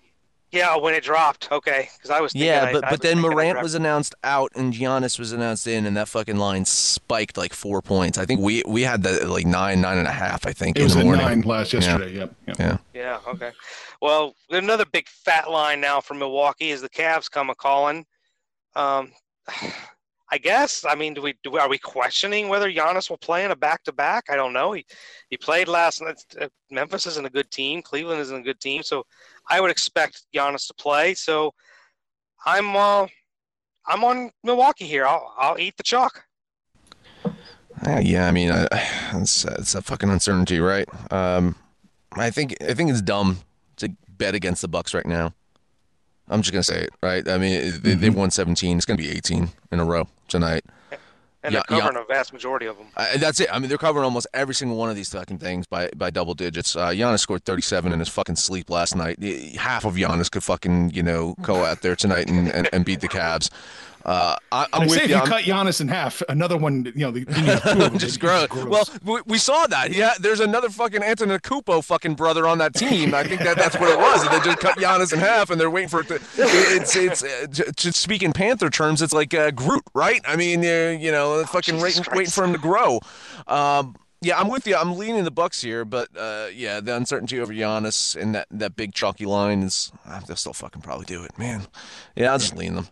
yeah, 0.51 0.75
when 0.77 0.93
it 0.93 1.03
dropped. 1.03 1.51
Okay, 1.51 1.89
because 1.95 2.09
I 2.09 2.21
was 2.21 2.31
thinking 2.33 2.47
Yeah, 2.47 2.65
I- 2.65 2.73
but 2.73 2.85
I 2.85 2.89
but 2.89 3.01
then 3.01 3.19
Morant 3.19 3.61
was 3.61 3.75
announced 3.75 4.15
out 4.23 4.51
and 4.55 4.73
Giannis 4.73 5.19
was 5.19 5.31
announced 5.31 5.67
in, 5.67 5.85
and 5.85 5.95
that 5.97 6.07
fucking 6.07 6.37
line 6.37 6.65
spiked 6.65 7.37
like 7.37 7.53
four 7.53 7.81
points. 7.81 8.17
I 8.17 8.25
think 8.25 8.39
we 8.41 8.63
we 8.67 8.81
had 8.83 9.03
that 9.03 9.27
like 9.29 9.45
nine 9.45 9.81
nine 9.81 9.97
and 9.97 10.07
a 10.07 10.11
half. 10.11 10.45
I 10.47 10.53
think 10.53 10.77
It 10.77 10.81
in 10.81 10.83
was 10.85 10.93
the 10.93 10.99
at 11.01 11.05
morning. 11.05 11.25
nine 11.25 11.41
last 11.41 11.73
yesterday. 11.73 12.11
Yep. 12.13 12.35
yep. 12.47 12.59
Yeah. 12.59 12.77
Yeah. 12.93 13.19
Okay. 13.27 13.51
Well, 14.01 14.33
another 14.49 14.85
big 14.85 15.07
fat 15.07 15.49
line 15.51 15.81
now 15.81 16.01
from 16.01 16.19
Milwaukee 16.19 16.71
is 16.71 16.81
the 16.81 16.89
Cavs 16.89 17.29
come 17.29 17.49
a 17.49 17.55
calling. 17.55 18.05
Um, 18.75 19.11
I 20.31 20.37
guess. 20.37 20.85
I 20.87 20.93
mean, 20.93 21.15
do 21.15 21.23
we 21.23 21.33
do? 21.43 21.49
We, 21.49 21.59
are 21.59 21.67
we 21.67 21.79
questioning 21.79 22.49
whether 22.49 22.71
Giannis 22.71 23.09
will 23.09 23.17
play 23.17 23.43
in 23.45 23.49
a 23.51 23.55
back 23.55 23.83
to 23.85 23.91
back? 23.91 24.25
I 24.29 24.35
don't 24.35 24.53
know. 24.53 24.73
He 24.73 24.85
he 25.31 25.37
played 25.37 25.67
last 25.67 26.03
night. 26.03 26.23
Uh, 26.39 26.49
Memphis 26.69 27.07
isn't 27.07 27.25
a 27.25 27.31
good 27.31 27.49
team. 27.49 27.81
Cleveland 27.81 28.21
isn't 28.21 28.41
a 28.41 28.43
good 28.43 28.59
team. 28.59 28.83
So 28.83 29.05
I 29.49 29.59
would 29.61 29.71
expect 29.71 30.23
Giannis 30.33 30.67
to 30.67 30.73
play. 30.75 31.13
So 31.13 31.53
I'm 32.45 32.75
uh, 32.75 33.07
I'm 33.87 34.03
on 34.03 34.31
Milwaukee 34.43 34.85
here. 34.85 35.05
I'll 35.05 35.33
I'll 35.37 35.59
eat 35.59 35.77
the 35.77 35.83
chalk. 35.83 36.23
Uh, 37.85 37.99
yeah, 38.03 38.27
I 38.27 38.31
mean, 38.31 38.51
I, 38.51 38.67
it's 39.13 39.45
it's 39.45 39.75
a 39.75 39.81
fucking 39.81 40.09
uncertainty, 40.09 40.59
right? 40.59 40.87
Um, 41.11 41.55
I 42.13 42.29
think 42.29 42.55
I 42.61 42.73
think 42.73 42.89
it's 42.89 43.01
dumb 43.01 43.39
to 43.77 43.89
bet 44.07 44.35
against 44.35 44.61
the 44.61 44.67
Bucks 44.67 44.93
right 44.93 45.05
now. 45.05 45.33
I'm 46.27 46.41
just 46.41 46.51
gonna 46.51 46.63
say 46.63 46.81
it, 46.81 46.91
right? 47.01 47.27
I 47.27 47.37
mean, 47.37 47.73
they, 47.81 47.95
they've 47.95 48.15
won 48.15 48.31
17. 48.31 48.77
It's 48.77 48.85
gonna 48.85 48.97
be 48.97 49.09
18 49.09 49.49
in 49.71 49.79
a 49.79 49.85
row 49.85 50.07
tonight. 50.27 50.63
And 51.43 51.53
Yeah, 51.53 51.61
they're 51.67 51.77
yeah. 51.77 51.83
covering 51.85 52.03
a 52.03 52.05
vast 52.05 52.33
majority 52.33 52.65
of 52.65 52.77
them. 52.77 52.87
Uh, 52.97 53.17
that's 53.17 53.39
it. 53.39 53.49
I 53.51 53.59
mean, 53.59 53.69
they're 53.69 53.77
covering 53.77 54.03
almost 54.05 54.27
every 54.33 54.53
single 54.55 54.77
one 54.77 54.89
of 54.89 54.95
these 54.95 55.09
fucking 55.09 55.37
things 55.39 55.65
by 55.67 55.89
by 55.95 56.09
double 56.09 56.33
digits. 56.33 56.75
Uh, 56.75 56.89
Giannis 56.89 57.19
scored 57.19 57.45
37 57.45 57.91
in 57.93 57.99
his 57.99 58.09
fucking 58.09 58.35
sleep 58.35 58.69
last 58.69 58.95
night. 58.95 59.21
Half 59.57 59.85
of 59.85 59.95
Giannis 59.95 60.29
could 60.29 60.43
fucking 60.43 60.91
you 60.91 61.03
know 61.03 61.35
go 61.41 61.65
out 61.65 61.81
there 61.81 61.95
tonight 61.95 62.29
and, 62.29 62.49
and, 62.49 62.69
and 62.73 62.85
beat 62.85 63.01
the 63.01 63.07
Cavs. 63.09 63.49
Uh, 64.05 64.35
I, 64.51 64.65
I'm 64.73 64.81
I 64.83 64.85
with 64.85 64.91
say 64.91 65.03
if 65.03 65.09
you. 65.09 65.15
you 65.15 65.21
I'm- 65.21 65.27
cut 65.27 65.43
Giannis 65.43 65.81
in 65.81 65.87
half, 65.89 66.21
another 66.29 66.57
one, 66.57 66.85
you 66.95 67.05
know, 67.05 67.11
the, 67.11 67.19
you 67.19 67.25
two 67.25 67.89
just 67.97 68.03
It's 68.03 68.17
gross. 68.17 68.47
gross. 68.47 68.99
Well, 69.03 69.15
we, 69.15 69.21
we 69.25 69.37
saw 69.37 69.67
that. 69.67 69.91
Yeah, 69.91 70.13
there's 70.19 70.39
another 70.39 70.69
fucking 70.69 71.01
Antetokounmpo 71.01 71.83
fucking 71.83 72.15
brother 72.15 72.47
on 72.47 72.57
that 72.59 72.73
team. 72.73 73.13
I 73.13 73.23
think 73.23 73.41
that 73.41 73.57
that's 73.57 73.77
what 73.79 73.89
it 73.89 73.97
was. 73.97 74.23
They 74.29 74.39
just 74.39 74.59
cut 74.59 74.77
Giannis 74.77 75.11
in 75.13 75.19
half, 75.19 75.49
and 75.49 75.59
they're 75.59 75.69
waiting 75.69 75.89
for 75.89 75.99
it 76.01 76.07
to. 76.07 76.19
It's 76.37 76.95
it's 76.95 77.23
uh, 77.23 77.47
to, 77.53 77.71
to 77.71 77.91
speak 77.91 78.23
in 78.23 78.33
Panther 78.33 78.69
terms, 78.69 79.01
it's 79.01 79.13
like 79.13 79.33
uh, 79.33 79.51
Groot, 79.51 79.83
right? 79.93 80.21
I 80.27 80.35
mean, 80.35 80.61
uh, 80.65 80.97
you 80.99 81.11
know, 81.11 81.43
fucking 81.45 81.75
Jesus 81.79 81.99
waiting, 82.07 82.17
waiting 82.17 82.31
for 82.31 82.43
him 82.45 82.53
to 82.53 82.59
grow. 82.59 82.99
Um, 83.47 83.95
yeah, 84.21 84.37
I'm 84.37 84.49
with 84.49 84.67
you. 84.67 84.75
I'm 84.75 84.97
leaning 84.97 85.23
the 85.23 85.31
Bucks 85.31 85.61
here, 85.61 85.85
but 85.85 86.09
uh, 86.17 86.47
yeah, 86.53 86.79
the 86.81 86.95
uncertainty 86.95 87.39
over 87.39 87.53
Giannis 87.53 88.15
and 88.21 88.35
that, 88.35 88.47
that 88.51 88.75
big 88.75 88.93
chalky 88.93 89.25
line 89.25 89.61
is 89.63 89.91
uh, 90.05 90.19
they'll 90.21 90.35
still 90.35 90.51
fucking 90.53 90.81
probably 90.81 91.05
do 91.05 91.23
it, 91.23 91.37
man. 91.39 91.67
Yeah, 92.17 92.33
I'll 92.33 92.37
just 92.39 92.55
lean 92.55 92.75
them. 92.75 92.87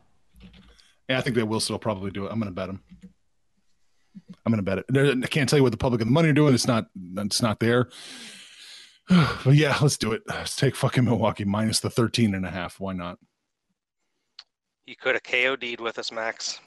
Yeah, 1.09 1.17
I 1.17 1.21
think 1.21 1.35
they 1.35 1.43
will 1.43 1.59
still 1.59 1.79
probably 1.79 2.11
do 2.11 2.25
it. 2.25 2.31
I'm 2.31 2.39
going 2.39 2.51
to 2.51 2.55
bet 2.55 2.67
them. 2.67 2.83
I'm 4.45 4.51
going 4.51 4.63
to 4.63 4.63
bet 4.63 4.79
it. 4.79 5.23
I 5.23 5.27
can't 5.27 5.49
tell 5.49 5.57
you 5.57 5.63
what 5.63 5.71
the 5.71 5.77
public 5.77 6.01
and 6.01 6.09
the 6.09 6.13
money 6.13 6.29
are 6.29 6.33
doing. 6.33 6.53
It's 6.53 6.67
not. 6.67 6.87
It's 7.17 7.41
not 7.41 7.59
there. 7.59 7.89
but 9.09 9.55
yeah, 9.55 9.77
let's 9.81 9.97
do 9.97 10.11
it. 10.11 10.23
Let's 10.27 10.55
take 10.55 10.75
fucking 10.75 11.05
Milwaukee 11.05 11.45
minus 11.45 11.79
the 11.79 11.89
13 11.89 12.33
and 12.35 12.45
a 12.45 12.51
half. 12.51 12.79
Why 12.79 12.93
not? 12.93 13.19
You 14.85 14.95
could 14.95 15.15
have 15.15 15.23
KOD'd 15.23 15.81
with 15.81 15.99
us, 15.99 16.11
Max. 16.11 16.59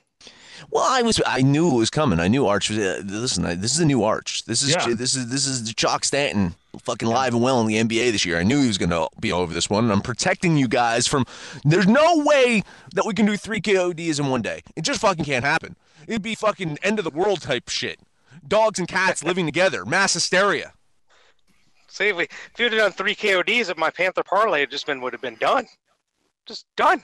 Well, 0.70 0.84
I 0.86 1.02
was 1.02 1.20
I 1.26 1.42
knew 1.42 1.70
it 1.70 1.76
was 1.76 1.90
coming. 1.90 2.20
I 2.20 2.28
knew 2.28 2.46
Arch 2.46 2.68
was. 2.70 2.78
Uh, 2.78 3.02
listen, 3.06 3.46
I, 3.46 3.54
this 3.54 3.72
is 3.74 3.80
a 3.80 3.84
new 3.86 4.02
Arch. 4.02 4.44
This 4.44 4.62
is 4.62 4.70
Yeah. 4.70 4.94
this 4.94 5.16
is 5.16 5.28
this 5.30 5.46
is 5.46 5.72
Chalk 5.74 6.04
Stanton, 6.04 6.54
fucking 6.82 7.08
live 7.08 7.34
and 7.34 7.42
well 7.42 7.60
in 7.60 7.66
the 7.66 7.76
NBA 7.76 8.12
this 8.12 8.24
year. 8.24 8.38
I 8.38 8.42
knew 8.42 8.60
he 8.60 8.66
was 8.66 8.78
going 8.78 8.90
to 8.90 9.08
be 9.20 9.32
over 9.32 9.52
this 9.54 9.70
one. 9.70 9.84
And 9.84 9.92
I'm 9.92 10.02
protecting 10.02 10.56
you 10.56 10.68
guys 10.68 11.06
from. 11.06 11.24
There's 11.64 11.86
no 11.86 12.18
way 12.24 12.62
that 12.94 13.06
we 13.06 13.14
can 13.14 13.26
do 13.26 13.36
three 13.36 13.60
KODs 13.60 14.20
in 14.20 14.26
one 14.28 14.42
day. 14.42 14.62
It 14.76 14.82
just 14.82 15.00
fucking 15.00 15.24
can't 15.24 15.44
happen. 15.44 15.76
It'd 16.06 16.22
be 16.22 16.34
fucking 16.34 16.78
end 16.82 16.98
of 16.98 17.04
the 17.04 17.10
world 17.10 17.40
type 17.42 17.68
shit. 17.68 17.98
Dogs 18.46 18.78
and 18.78 18.88
cats 18.88 19.22
living 19.24 19.46
together, 19.46 19.84
mass 19.84 20.14
hysteria. 20.14 20.72
See, 21.88 22.08
if 22.08 22.16
we 22.16 22.24
if 22.24 22.52
you'd 22.58 22.72
have 22.72 22.80
done 22.80 22.92
three 22.92 23.14
KODs, 23.14 23.68
if 23.70 23.76
my 23.76 23.90
Panther 23.90 24.22
parlay 24.22 24.60
had 24.60 24.70
just 24.70 24.86
been 24.86 25.00
would 25.00 25.12
have 25.12 25.22
been 25.22 25.36
done, 25.36 25.66
just 26.46 26.64
done. 26.76 27.02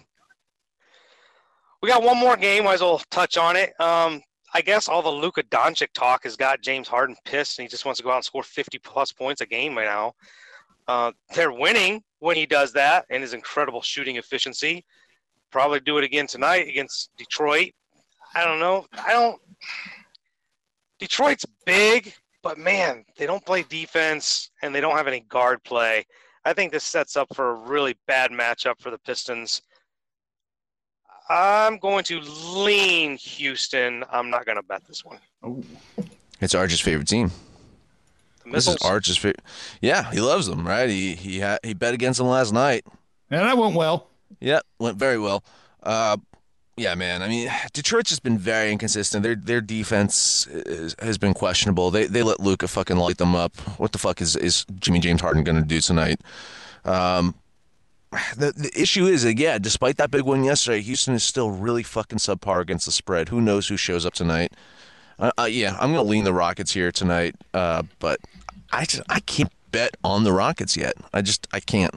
We 1.86 1.92
got 1.92 2.02
one 2.02 2.18
more 2.18 2.36
game. 2.36 2.64
Might 2.64 2.74
as 2.74 2.80
well 2.80 3.00
touch 3.12 3.36
on 3.36 3.54
it. 3.54 3.72
Um, 3.80 4.20
I 4.52 4.60
guess 4.60 4.88
all 4.88 5.02
the 5.02 5.08
Luka 5.08 5.44
Doncic 5.44 5.92
talk 5.94 6.24
has 6.24 6.34
got 6.34 6.60
James 6.60 6.88
Harden 6.88 7.14
pissed, 7.24 7.60
and 7.60 7.64
he 7.64 7.68
just 7.68 7.84
wants 7.84 7.98
to 7.98 8.02
go 8.02 8.10
out 8.10 8.16
and 8.16 8.24
score 8.24 8.42
50 8.42 8.76
plus 8.78 9.12
points 9.12 9.40
a 9.40 9.46
game 9.46 9.76
right 9.78 9.84
now. 9.84 10.12
Uh, 10.88 11.12
they're 11.32 11.52
winning 11.52 12.02
when 12.18 12.34
he 12.34 12.44
does 12.44 12.72
that, 12.72 13.04
and 13.08 13.22
his 13.22 13.34
incredible 13.34 13.82
shooting 13.82 14.16
efficiency. 14.16 14.84
Probably 15.52 15.78
do 15.78 15.96
it 15.98 16.02
again 16.02 16.26
tonight 16.26 16.66
against 16.66 17.10
Detroit. 17.16 17.70
I 18.34 18.44
don't 18.44 18.58
know. 18.58 18.84
I 18.92 19.12
don't. 19.12 19.40
Detroit's 20.98 21.46
big, 21.66 22.12
but 22.42 22.58
man, 22.58 23.04
they 23.16 23.26
don't 23.26 23.46
play 23.46 23.62
defense 23.62 24.50
and 24.60 24.74
they 24.74 24.80
don't 24.80 24.96
have 24.96 25.06
any 25.06 25.20
guard 25.20 25.62
play. 25.62 26.04
I 26.44 26.52
think 26.52 26.72
this 26.72 26.82
sets 26.82 27.16
up 27.16 27.28
for 27.32 27.50
a 27.50 27.54
really 27.54 27.96
bad 28.08 28.32
matchup 28.32 28.80
for 28.80 28.90
the 28.90 28.98
Pistons. 28.98 29.62
I'm 31.28 31.78
going 31.78 32.04
to 32.04 32.20
lean 32.20 33.16
Houston. 33.16 34.04
I'm 34.10 34.30
not 34.30 34.46
going 34.46 34.56
to 34.56 34.62
bet 34.62 34.84
this 34.86 35.04
one. 35.04 35.18
Oh, 35.42 35.62
It's 36.40 36.54
Arch's 36.54 36.80
favorite 36.80 37.08
team. 37.08 37.30
The 38.44 38.50
This 38.52 38.64
is 38.68 38.74
missiles. 38.74 38.90
Arch's 38.90 39.16
favorite. 39.16 39.42
Yeah, 39.80 40.10
he 40.12 40.20
loves 40.20 40.46
them, 40.46 40.66
right? 40.66 40.88
He 40.88 41.14
he 41.16 41.40
ha- 41.40 41.58
he 41.64 41.74
bet 41.74 41.94
against 41.94 42.18
them 42.18 42.28
last 42.28 42.52
night. 42.52 42.84
and 43.30 43.40
that 43.40 43.58
went 43.58 43.74
well. 43.74 44.08
Yeah, 44.40 44.60
went 44.78 44.98
very 44.98 45.18
well. 45.18 45.42
Uh, 45.82 46.16
yeah, 46.76 46.94
man. 46.94 47.22
I 47.22 47.28
mean, 47.28 47.50
Detroit's 47.72 48.10
just 48.10 48.22
been 48.22 48.38
very 48.38 48.70
inconsistent. 48.70 49.22
Their 49.22 49.34
their 49.34 49.60
defense 49.60 50.46
is, 50.46 50.94
has 51.00 51.18
been 51.18 51.34
questionable. 51.34 51.90
They 51.90 52.06
they 52.06 52.22
let 52.22 52.38
Luka 52.38 52.68
fucking 52.68 52.96
light 52.98 53.18
them 53.18 53.34
up. 53.34 53.56
What 53.80 53.90
the 53.92 53.98
fuck 53.98 54.20
is 54.20 54.36
is 54.36 54.64
Jimmy 54.78 55.00
James 55.00 55.20
Harden 55.22 55.42
going 55.42 55.56
to 55.60 55.66
do 55.66 55.80
tonight? 55.80 56.20
Um, 56.84 57.34
the 58.36 58.52
the 58.52 58.70
issue 58.74 59.06
is, 59.06 59.24
yeah, 59.24 59.58
despite 59.58 59.96
that 59.96 60.10
big 60.10 60.22
win 60.22 60.44
yesterday, 60.44 60.80
Houston 60.80 61.14
is 61.14 61.24
still 61.24 61.50
really 61.50 61.82
fucking 61.82 62.18
subpar 62.18 62.60
against 62.60 62.86
the 62.86 62.92
spread. 62.92 63.28
Who 63.28 63.40
knows 63.40 63.68
who 63.68 63.76
shows 63.76 64.06
up 64.06 64.14
tonight? 64.14 64.52
Uh, 65.18 65.32
uh, 65.38 65.44
yeah, 65.44 65.76
I'm 65.80 65.90
gonna 65.90 66.02
lean 66.02 66.24
the 66.24 66.32
Rockets 66.32 66.72
here 66.72 66.92
tonight. 66.92 67.34
Uh, 67.54 67.82
but 67.98 68.20
I 68.72 68.84
just 68.84 69.02
I 69.08 69.20
can't 69.20 69.52
bet 69.72 69.96
on 70.04 70.24
the 70.24 70.32
Rockets 70.32 70.76
yet. 70.76 70.94
I 71.12 71.22
just 71.22 71.46
I 71.52 71.60
can't. 71.60 71.94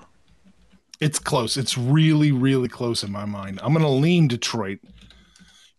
It's 1.00 1.20
close. 1.20 1.56
It's 1.56 1.78
really, 1.78 2.32
really 2.32 2.68
close 2.68 3.04
in 3.04 3.12
my 3.12 3.24
mind. 3.24 3.60
I'm 3.64 3.72
going 3.72 3.86
to 3.86 3.90
lean 3.90 4.28
Detroit. 4.28 4.80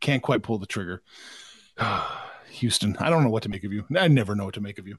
Can't 0.01 0.23
quite 0.23 0.43
pull 0.43 0.59
the 0.59 0.67
trigger. 0.67 1.03
Houston. 2.51 2.97
I 2.99 3.11
don't 3.11 3.23
know 3.23 3.31
what 3.31 3.43
to 3.43 3.49
make 3.51 3.65
of 3.65 3.73
you. 3.73 3.85
I 3.97 4.09
never 4.09 4.35
know 4.35 4.47
what 4.47 4.55
to 4.55 4.61
make 4.61 4.79
of 4.79 4.89
you. 4.89 4.97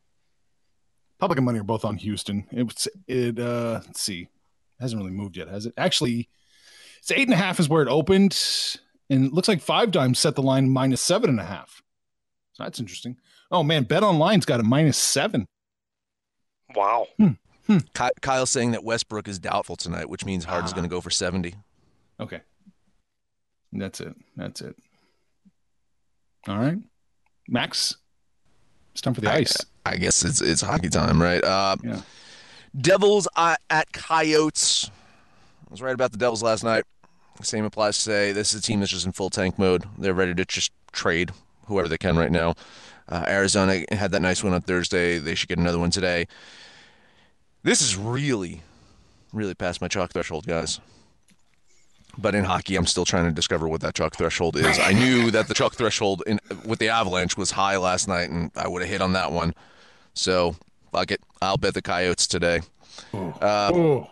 Public 1.18 1.38
and 1.38 1.46
money 1.46 1.60
are 1.60 1.64
both 1.64 1.86
on 1.86 1.98
Houston. 1.98 2.48
It 2.52 2.88
it. 3.08 3.40
Uh, 3.40 3.82
let's 3.86 4.02
see. 4.02 4.30
Hasn't 4.82 5.00
really 5.02 5.14
moved 5.16 5.38
yet, 5.38 5.48
has 5.48 5.66
it? 5.66 5.74
Actually, 5.78 6.28
it's 7.00 7.12
eight 7.12 7.28
and 7.28 7.34
a 7.34 7.38
half 7.38 7.60
is 7.60 7.70
where 7.70 7.82
it 7.82 7.88
opened, 7.88 8.38
and 9.10 9.26
it 9.26 9.34
looks 9.34 9.48
like 9.48 9.62
five 9.62 9.92
dimes 9.92 10.20
set 10.20 10.36
the 10.36 10.42
line 10.42 10.70
minus 10.70 11.02
seven 11.02 11.30
and 11.30 11.40
a 11.40 11.46
half. 11.46 11.82
So 12.54 12.64
that's 12.64 12.80
interesting. 12.80 13.18
Oh 13.52 13.64
man, 13.64 13.84
Bet 13.84 14.04
Online's 14.04 14.46
got 14.46 14.60
a 14.60 14.64
minus 14.64 14.98
seven. 14.98 15.46
Wow. 16.76 17.08
Ky- 17.68 18.10
Kyle's 18.22 18.50
saying 18.50 18.72
that 18.72 18.84
Westbrook 18.84 19.28
is 19.28 19.40
doubtful 19.40 19.76
tonight, 19.76 20.10
which 20.10 20.26
means 20.26 20.46
Harden's 20.46 20.72
Ah. 20.72 20.76
going 20.76 20.84
to 20.84 20.90
go 20.90 21.00
for 21.02 21.10
70. 21.10 21.56
Okay. 22.20 22.42
That's 23.74 24.02
it. 24.02 24.16
That's 24.36 24.62
it. 24.62 24.76
All 26.48 26.58
right. 26.58 26.78
Max, 27.48 27.96
it's 28.94 29.02
time 29.02 29.14
for 29.14 29.22
the 29.22 29.30
I- 29.32 29.36
ice. 29.38 29.58
I 29.86 29.98
guess 29.98 30.24
it's 30.24 30.42
it's 30.42 30.62
hockey 30.62 30.90
time, 30.90 31.22
right? 31.22 31.44
Uh, 31.44 31.76
Yeah. 31.84 32.02
Devils 32.80 33.28
uh, 33.36 33.56
at 33.70 33.92
Coyotes. 33.92 34.90
I 35.68 35.72
was 35.72 35.82
right 35.82 35.94
about 35.94 36.12
the 36.12 36.18
Devils 36.18 36.44
last 36.44 36.64
night. 36.64 36.84
Same 37.42 37.66
applies 37.66 37.96
to 37.98 38.02
say 38.02 38.32
this 38.32 38.54
is 38.54 38.60
a 38.60 38.64
team 38.64 38.80
that's 38.80 38.92
just 38.92 39.06
in 39.06 39.12
full 39.12 39.30
tank 39.30 39.58
mode. 39.58 39.84
They're 39.98 40.14
ready 40.14 40.36
to 40.36 40.46
just 40.46 40.72
trade 40.92 41.32
whoever 41.66 41.88
they 41.88 41.98
can 41.98 42.18
right 42.18 42.32
now. 42.32 42.56
Uh, 43.10 43.26
Arizona 43.28 43.84
had 43.92 44.12
that 44.12 44.22
nice 44.22 44.44
win 44.44 44.54
on 44.54 44.62
Thursday. 44.62 45.18
They 45.18 45.36
should 45.36 45.50
get 45.50 45.58
another 45.58 45.80
one 45.80 45.92
today. 45.92 46.28
This 47.64 47.82
is 47.82 47.98
really, 47.98 48.62
really 49.34 49.54
past 49.54 49.82
my 49.82 49.88
chalk 49.88 50.12
threshold, 50.12 50.46
guys. 50.46 50.80
But 52.18 52.36
in 52.36 52.44
hockey, 52.44 52.76
I'm 52.76 52.86
still 52.86 53.06
trying 53.06 53.26
to 53.26 53.32
discover 53.32 53.68
what 53.68 53.82
that 53.82 53.96
chalk 53.96 54.16
threshold 54.16 54.58
is. 54.58 54.80
I 54.80 54.92
knew 54.92 55.32
that 55.32 55.48
the 55.48 55.54
chalk 55.54 55.76
threshold 55.76 56.24
in 56.28 56.40
with 56.66 56.80
the 56.80 56.90
Avalanche 56.90 57.38
was 57.38 57.52
high 57.52 57.78
last 57.78 58.08
night, 58.08 58.30
and 58.30 58.52
I 58.56 58.68
would 58.68 58.82
have 58.82 58.92
hit 58.92 59.02
on 59.02 59.14
that 59.14 59.32
one. 59.32 59.54
So 60.14 60.56
fuck 60.92 61.12
it, 61.12 61.22
I'll 61.42 61.58
bet 61.58 61.74
the 61.74 61.82
Coyotes 61.82 62.28
today. 62.28 62.62
Uh, 63.14 63.72
oh, 63.74 64.10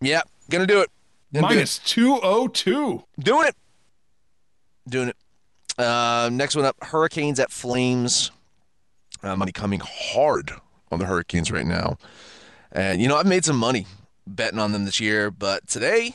Yeah, 0.00 0.22
gonna 0.50 0.66
do 0.66 0.80
it. 0.80 0.90
Gonna 1.32 1.48
do 1.48 1.52
it. 1.54 1.56
minus 1.56 1.78
202. 1.78 3.02
Doing 3.18 3.48
it. 3.48 3.54
Doing 4.88 5.08
it. 5.08 5.16
Uh, 5.78 6.28
next 6.32 6.56
one 6.56 6.64
up 6.64 6.76
Hurricanes 6.82 7.38
at 7.40 7.50
Flames. 7.50 8.30
Uh, 9.22 9.36
money 9.36 9.52
coming 9.52 9.80
hard 9.84 10.52
on 10.92 10.98
the 10.98 11.04
Hurricanes 11.06 11.50
right 11.50 11.66
now. 11.66 11.98
And, 12.72 13.00
you 13.00 13.08
know, 13.08 13.16
I've 13.16 13.26
made 13.26 13.44
some 13.44 13.56
money 13.56 13.86
betting 14.26 14.58
on 14.58 14.72
them 14.72 14.84
this 14.84 15.00
year, 15.00 15.30
but 15.30 15.66
today 15.66 16.14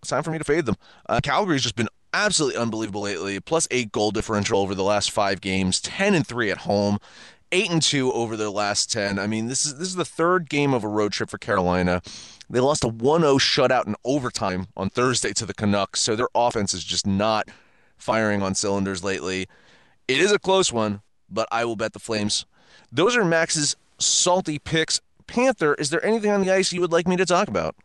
it's 0.00 0.10
time 0.10 0.22
for 0.22 0.30
me 0.30 0.38
to 0.38 0.44
fade 0.44 0.66
them. 0.66 0.76
Uh, 1.08 1.20
Calgary's 1.22 1.62
just 1.62 1.76
been 1.76 1.88
absolutely 2.14 2.60
unbelievable 2.60 3.02
lately. 3.02 3.40
Plus 3.40 3.66
eight 3.70 3.90
goal 3.92 4.10
differential 4.10 4.60
over 4.60 4.74
the 4.74 4.84
last 4.84 5.10
five 5.10 5.40
games, 5.40 5.80
10 5.80 6.14
and 6.14 6.26
3 6.26 6.50
at 6.50 6.58
home. 6.58 6.98
Eight 7.50 7.70
and 7.70 7.80
two 7.82 8.12
over 8.12 8.36
their 8.36 8.50
last 8.50 8.92
ten. 8.92 9.18
I 9.18 9.26
mean, 9.26 9.46
this 9.46 9.64
is 9.64 9.78
this 9.78 9.88
is 9.88 9.94
the 9.94 10.04
third 10.04 10.50
game 10.50 10.74
of 10.74 10.84
a 10.84 10.88
road 10.88 11.12
trip 11.12 11.30
for 11.30 11.38
Carolina. 11.38 12.02
They 12.50 12.60
lost 12.60 12.82
a 12.82 12.88
1-0 12.88 13.38
shutout 13.40 13.86
in 13.86 13.94
overtime 14.06 14.68
on 14.74 14.88
Thursday 14.88 15.34
to 15.34 15.44
the 15.44 15.52
Canucks, 15.52 16.00
so 16.00 16.16
their 16.16 16.28
offense 16.34 16.72
is 16.72 16.82
just 16.82 17.06
not 17.06 17.48
firing 17.98 18.42
on 18.42 18.54
cylinders 18.54 19.04
lately. 19.04 19.46
It 20.06 20.18
is 20.18 20.32
a 20.32 20.38
close 20.38 20.72
one, 20.72 21.02
but 21.28 21.46
I 21.50 21.66
will 21.66 21.76
bet 21.76 21.92
the 21.92 21.98
Flames. 21.98 22.46
Those 22.90 23.16
are 23.16 23.24
Max's 23.24 23.76
salty 23.98 24.58
picks. 24.58 25.00
Panther, 25.26 25.74
is 25.74 25.90
there 25.90 26.04
anything 26.04 26.30
on 26.30 26.40
the 26.40 26.50
ice 26.50 26.72
you 26.72 26.80
would 26.80 26.92
like 26.92 27.06
me 27.06 27.16
to 27.16 27.26
talk 27.26 27.48
about? 27.48 27.76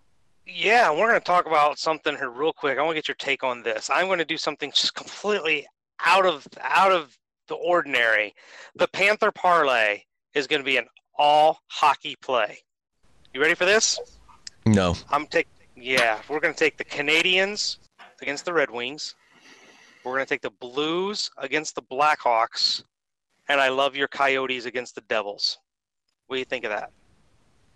Yeah, 0.45 0.91
we're 0.91 1.09
going 1.09 1.19
to 1.19 1.25
talk 1.25 1.45
about 1.45 1.77
something 1.77 2.15
here 2.15 2.29
real 2.29 2.53
quick. 2.53 2.77
I 2.77 2.81
want 2.81 2.91
to 2.91 2.97
get 3.01 3.07
your 3.09 3.15
take 3.15 3.43
on 3.43 3.63
this. 3.63 3.89
I'm 3.93 4.07
going 4.07 4.19
to 4.19 4.25
do 4.25 4.37
something 4.37 4.71
just 4.71 4.93
completely 4.93 5.67
out 6.05 6.25
of 6.25 6.47
out 6.61 6.91
of 6.91 7.17
the 7.53 7.59
ordinary. 7.67 8.33
The 8.75 8.87
Panther 8.87 9.31
parlay 9.31 10.01
is 10.33 10.47
going 10.47 10.61
to 10.61 10.65
be 10.65 10.77
an 10.77 10.87
all 11.17 11.59
hockey 11.67 12.15
play. 12.15 12.57
You 13.33 13.41
ready 13.41 13.53
for 13.53 13.65
this? 13.65 13.99
No. 14.65 14.95
I'm 15.11 15.27
take 15.27 15.47
yeah, 15.75 16.19
we're 16.29 16.39
going 16.39 16.53
to 16.53 16.59
take 16.59 16.77
the 16.77 16.85
Canadiens 16.85 17.77
against 18.21 18.45
the 18.45 18.53
Red 18.53 18.69
Wings, 18.69 19.15
We're 20.03 20.13
going 20.13 20.25
to 20.25 20.29
take 20.29 20.41
the 20.41 20.51
Blues 20.51 21.29
against 21.37 21.75
the 21.75 21.81
Blackhawks, 21.81 22.83
and 23.49 23.59
I 23.59 23.69
love 23.69 23.95
your 23.95 24.07
Coyotes 24.07 24.65
against 24.65 24.95
the 24.95 25.01
Devils. 25.01 25.57
What 26.27 26.35
do 26.35 26.39
you 26.39 26.45
think 26.45 26.63
of 26.63 26.71
that? 26.71 26.91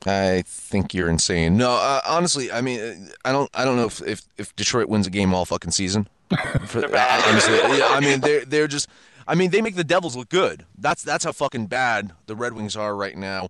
I 0.06 0.44
think 0.46 0.94
you're 0.94 1.10
insane. 1.10 1.58
No, 1.58 1.72
uh, 1.72 2.02
honestly, 2.08 2.52
I 2.52 2.62
mean, 2.62 3.10
I 3.26 3.32
don't, 3.32 3.50
I 3.54 3.66
don't 3.66 3.78
know 3.78 3.88
if, 3.88 4.02
if, 4.04 4.22
if 4.38 4.56
Detroit 4.56 4.90
wins 4.90 5.08
a 5.08 5.10
game 5.10 5.34
all 5.34 5.46
fucking 5.46 5.72
season. 5.72 6.08
For, 6.66 6.86
honestly, 6.86 7.56
yeah, 7.78 7.88
I 7.90 8.00
mean, 8.00 8.20
they're 8.20 8.46
they're 8.46 8.68
just, 8.68 8.88
I 9.28 9.36
mean, 9.36 9.52
they 9.52 9.62
make 9.62 9.76
the 9.76 9.84
Devils 9.84 10.16
look 10.16 10.30
good. 10.30 10.66
That's 10.78 11.04
that's 11.04 11.26
how 11.26 11.32
fucking 11.32 11.68
bad 11.68 12.14
the 12.28 12.36
Red 12.36 12.54
Wings 12.54 12.76
are 12.76 12.96
right 12.96 13.18
now. 13.18 13.50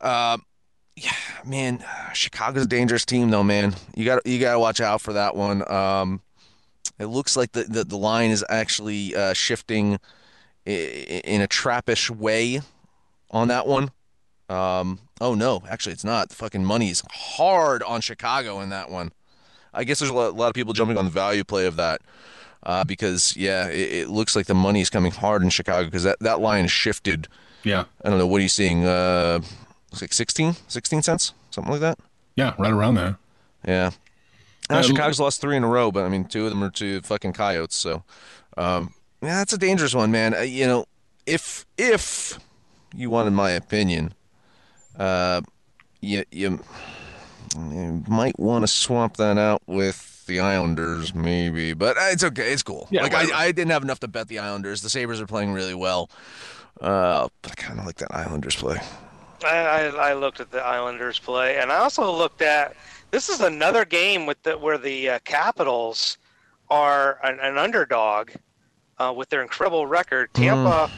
Uh, 0.00 0.38
yeah, 0.96 1.12
man, 1.44 1.84
Chicago's 2.12 2.64
a 2.64 2.68
dangerous 2.68 3.04
team 3.04 3.30
though, 3.30 3.44
man. 3.44 3.74
You 3.94 4.04
got 4.04 4.26
you 4.26 4.40
got 4.40 4.52
to 4.52 4.58
watch 4.58 4.80
out 4.80 5.00
for 5.00 5.12
that 5.12 5.36
one. 5.36 5.70
Um, 5.70 6.20
it 6.98 7.06
looks 7.06 7.36
like 7.36 7.52
the 7.52 7.64
the, 7.64 7.84
the 7.84 7.96
line 7.96 8.30
is 8.30 8.44
actually 8.48 9.14
uh, 9.14 9.32
shifting 9.32 9.98
in 10.66 11.40
a 11.42 11.48
trappish 11.48 12.10
way 12.10 12.60
on 13.30 13.48
that 13.48 13.66
one. 13.66 13.90
Um, 14.48 14.98
oh 15.20 15.34
no, 15.34 15.62
actually 15.68 15.92
it's 15.92 16.04
not. 16.04 16.28
The 16.30 16.34
fucking 16.34 16.64
money's 16.64 17.02
hard 17.10 17.82
on 17.82 18.00
Chicago 18.00 18.60
in 18.60 18.70
that 18.70 18.90
one. 18.90 19.12
I 19.72 19.84
guess 19.84 19.98
there's 19.98 20.10
a 20.10 20.14
lot, 20.14 20.30
a 20.30 20.36
lot 20.36 20.48
of 20.48 20.54
people 20.54 20.72
jumping 20.72 20.96
on 20.96 21.04
the 21.04 21.10
value 21.10 21.44
play 21.44 21.66
of 21.66 21.76
that 21.76 22.00
uh, 22.64 22.84
because 22.84 23.36
yeah, 23.36 23.68
it, 23.68 23.92
it 23.92 24.08
looks 24.10 24.34
like 24.34 24.46
the 24.46 24.54
money 24.54 24.80
is 24.80 24.90
coming 24.90 25.12
hard 25.12 25.42
in 25.42 25.50
Chicago 25.50 25.84
because 25.84 26.02
that 26.04 26.18
that 26.20 26.40
line 26.40 26.66
shifted. 26.66 27.28
Yeah. 27.62 27.84
I 28.04 28.10
don't 28.10 28.18
know 28.18 28.26
what 28.26 28.38
are 28.38 28.42
you 28.42 28.48
seeing? 28.48 28.84
Uh, 28.84 29.40
like 30.00 30.12
16, 30.12 30.56
16 30.68 31.02
cents, 31.02 31.32
something 31.50 31.70
like 31.72 31.80
that. 31.80 31.98
Yeah, 32.36 32.54
right 32.58 32.72
around 32.72 32.96
there. 32.96 33.16
Yeah. 33.66 33.90
Uh, 34.68 34.74
Uh, 34.74 34.82
Chicago's 34.82 35.20
lost 35.20 35.40
three 35.40 35.56
in 35.56 35.64
a 35.64 35.68
row, 35.68 35.90
but 35.92 36.04
I 36.04 36.08
mean, 36.08 36.24
two 36.24 36.44
of 36.44 36.50
them 36.50 36.62
are 36.64 36.70
to 36.70 37.00
fucking 37.02 37.32
Coyotes. 37.32 37.74
So, 37.76 38.02
um, 38.56 38.92
yeah, 39.22 39.36
that's 39.36 39.52
a 39.52 39.58
dangerous 39.58 39.94
one, 39.94 40.10
man. 40.10 40.34
Uh, 40.34 40.40
you 40.40 40.66
know, 40.66 40.86
if 41.26 41.64
if 41.78 42.38
you 42.94 43.08
wanted 43.10 43.32
my 43.32 43.50
opinion, 43.50 44.14
uh, 44.98 45.40
you 46.00 46.24
you, 46.30 46.60
you 47.56 48.02
might 48.08 48.38
want 48.38 48.62
to 48.64 48.66
swap 48.68 49.16
that 49.16 49.38
out 49.38 49.62
with 49.66 50.13
the 50.26 50.40
Islanders, 50.40 51.14
maybe. 51.14 51.72
But 51.74 51.96
uh, 51.96 52.08
it's 52.10 52.24
okay. 52.24 52.52
It's 52.52 52.62
cool. 52.62 52.88
Yeah, 52.90 53.02
like 53.02 53.12
whatever. 53.12 53.34
I, 53.34 53.44
I 53.46 53.52
didn't 53.52 53.70
have 53.70 53.82
enough 53.82 54.00
to 54.00 54.08
bet 54.08 54.28
the 54.28 54.38
Islanders. 54.38 54.82
The 54.82 54.90
Sabres 54.90 55.20
are 55.20 55.26
playing 55.26 55.52
really 55.52 55.74
well. 55.74 56.10
Uh, 56.80 57.28
but 57.42 57.52
I 57.52 57.54
kind 57.54 57.78
of 57.78 57.86
like 57.86 57.96
that 57.96 58.14
Islanders 58.14 58.56
play. 58.56 58.78
I, 59.44 59.56
I, 59.56 60.10
I 60.10 60.14
looked 60.14 60.40
at 60.40 60.50
the 60.50 60.60
Islanders 60.64 61.18
play, 61.18 61.58
and 61.58 61.70
I 61.70 61.76
also 61.76 62.10
looked 62.10 62.42
at 62.42 62.74
this 63.10 63.28
is 63.28 63.40
another 63.40 63.84
game 63.84 64.26
with 64.26 64.42
the 64.42 64.56
where 64.58 64.78
the 64.78 65.10
uh, 65.10 65.18
Capitals 65.24 66.18
are 66.70 67.18
an, 67.22 67.38
an 67.40 67.58
underdog 67.58 68.30
uh, 68.98 69.12
with 69.14 69.28
their 69.28 69.42
incredible 69.42 69.86
record. 69.86 70.32
Tampa, 70.34 70.90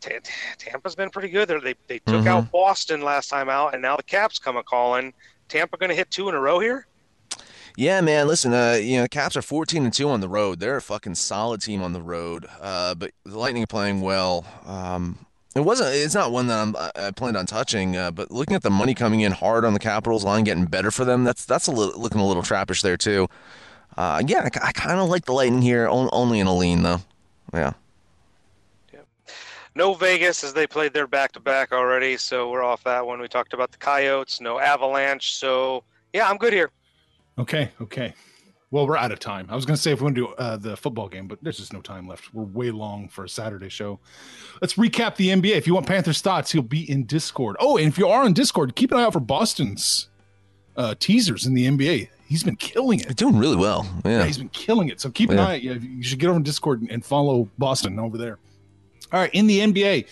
Ta- 0.00 0.10
Ta- 0.22 0.30
Tampa's 0.58 0.94
been 0.94 1.10
pretty 1.10 1.28
good. 1.30 1.48
They're, 1.48 1.60
they 1.60 1.74
they 1.86 1.98
took 2.00 2.26
out 2.26 2.50
Boston 2.52 3.02
last 3.02 3.28
time 3.28 3.48
out, 3.48 3.72
and 3.72 3.82
now 3.82 3.96
the 3.96 4.02
Caps 4.02 4.38
come 4.38 4.56
a 4.56 4.62
calling. 4.62 5.12
Tampa 5.48 5.76
going 5.76 5.90
to 5.90 5.96
hit 5.96 6.10
two 6.10 6.28
in 6.28 6.34
a 6.34 6.40
row 6.40 6.58
here. 6.60 6.86
Yeah, 7.76 8.00
man. 8.02 8.26
Listen, 8.28 8.52
uh, 8.52 8.78
you 8.80 8.98
know, 9.00 9.06
Caps 9.08 9.36
are 9.36 9.42
14 9.42 9.84
and 9.84 9.92
two 9.92 10.08
on 10.10 10.20
the 10.20 10.28
road. 10.28 10.60
They're 10.60 10.76
a 10.76 10.82
fucking 10.82 11.14
solid 11.14 11.62
team 11.62 11.82
on 11.82 11.92
the 11.92 12.02
road. 12.02 12.46
Uh, 12.60 12.94
but 12.94 13.12
the 13.24 13.38
Lightning 13.38 13.62
are 13.62 13.66
playing 13.66 14.02
well. 14.02 14.44
Um, 14.66 15.24
it 15.56 15.60
wasn't. 15.60 15.94
It's 15.94 16.14
not 16.14 16.32
one 16.32 16.46
that 16.48 16.58
I'm, 16.58 16.76
I 16.96 17.10
planned 17.12 17.36
on 17.36 17.46
touching. 17.46 17.96
Uh, 17.96 18.10
but 18.10 18.30
looking 18.30 18.54
at 18.54 18.62
the 18.62 18.70
money 18.70 18.94
coming 18.94 19.20
in 19.20 19.32
hard 19.32 19.64
on 19.64 19.72
the 19.72 19.78
Capitals 19.78 20.24
line, 20.24 20.44
getting 20.44 20.66
better 20.66 20.90
for 20.90 21.04
them. 21.04 21.24
That's 21.24 21.44
that's 21.44 21.66
a 21.66 21.70
little, 21.72 21.98
looking 22.00 22.20
a 22.20 22.26
little 22.26 22.42
trappish 22.42 22.82
there 22.82 22.96
too. 22.96 23.28
Uh, 23.96 24.22
yeah, 24.26 24.48
I, 24.62 24.68
I 24.68 24.72
kind 24.72 24.98
of 25.00 25.08
like 25.08 25.24
the 25.26 25.32
Lightning 25.32 25.62
here. 25.62 25.88
on- 25.88 26.08
Only 26.12 26.40
in 26.40 26.46
a 26.46 26.54
lean 26.54 26.82
though. 26.82 27.00
Yeah. 27.52 27.72
No 29.74 29.94
Vegas 29.94 30.44
as 30.44 30.52
they 30.52 30.66
played 30.66 30.92
their 30.92 31.06
back 31.06 31.32
to 31.32 31.40
back 31.40 31.72
already, 31.72 32.18
so 32.18 32.50
we're 32.50 32.62
off 32.62 32.84
that 32.84 33.06
one. 33.06 33.20
We 33.22 33.28
talked 33.28 33.54
about 33.54 33.72
the 33.72 33.78
Coyotes. 33.78 34.38
No 34.40 34.58
Avalanche, 34.58 35.32
so 35.34 35.82
yeah, 36.12 36.28
I'm 36.28 36.36
good 36.36 36.52
here. 36.52 36.70
Okay, 37.38 37.70
okay. 37.80 38.14
Well, 38.70 38.86
we're 38.86 38.96
out 38.96 39.12
of 39.12 39.18
time. 39.20 39.46
I 39.50 39.54
was 39.54 39.66
going 39.66 39.76
to 39.76 39.82
say 39.82 39.92
if 39.92 40.00
we 40.00 40.04
want 40.04 40.14
to 40.16 40.20
do 40.22 40.28
uh, 40.34 40.56
the 40.56 40.76
football 40.78 41.06
game, 41.08 41.28
but 41.28 41.38
there's 41.42 41.58
just 41.58 41.74
no 41.74 41.82
time 41.82 42.08
left. 42.08 42.32
We're 42.32 42.44
way 42.44 42.70
long 42.70 43.06
for 43.08 43.24
a 43.24 43.28
Saturday 43.28 43.68
show. 43.68 44.00
Let's 44.62 44.74
recap 44.74 45.16
the 45.16 45.28
NBA. 45.28 45.56
If 45.56 45.66
you 45.66 45.74
want 45.74 45.86
Panthers 45.86 46.22
thoughts, 46.22 46.52
he'll 46.52 46.62
be 46.62 46.90
in 46.90 47.04
Discord. 47.04 47.56
Oh, 47.60 47.76
and 47.76 47.88
if 47.88 47.98
you 47.98 48.08
are 48.08 48.24
on 48.24 48.32
Discord, 48.32 48.74
keep 48.74 48.90
an 48.92 48.98
eye 48.98 49.02
out 49.02 49.12
for 49.12 49.20
Boston's 49.20 50.08
uh, 50.76 50.94
teasers 50.98 51.44
in 51.44 51.52
the 51.52 51.66
NBA. 51.66 52.08
He's 52.26 52.42
been 52.42 52.56
killing 52.56 53.00
They're 53.00 53.10
it. 53.10 53.16
doing 53.18 53.36
really 53.36 53.56
well. 53.56 53.86
Yeah, 54.06 54.20
Yeah. 54.20 54.24
he's 54.24 54.38
been 54.38 54.48
killing 54.48 54.88
it. 54.88 55.02
So 55.02 55.10
keep 55.10 55.28
an 55.28 55.36
Yeah. 55.36 55.48
eye. 55.48 55.54
Yeah, 55.56 55.72
you 55.74 56.02
should 56.02 56.18
get 56.18 56.28
over 56.28 56.36
on 56.36 56.42
Discord 56.42 56.80
and- 56.80 56.90
and 56.90 57.04
follow 57.04 57.50
Boston 57.58 57.98
over 57.98 58.16
there. 58.16 58.38
All 59.12 59.20
right, 59.20 59.30
in 59.34 59.46
the 59.48 59.60
NBA, 59.60 60.06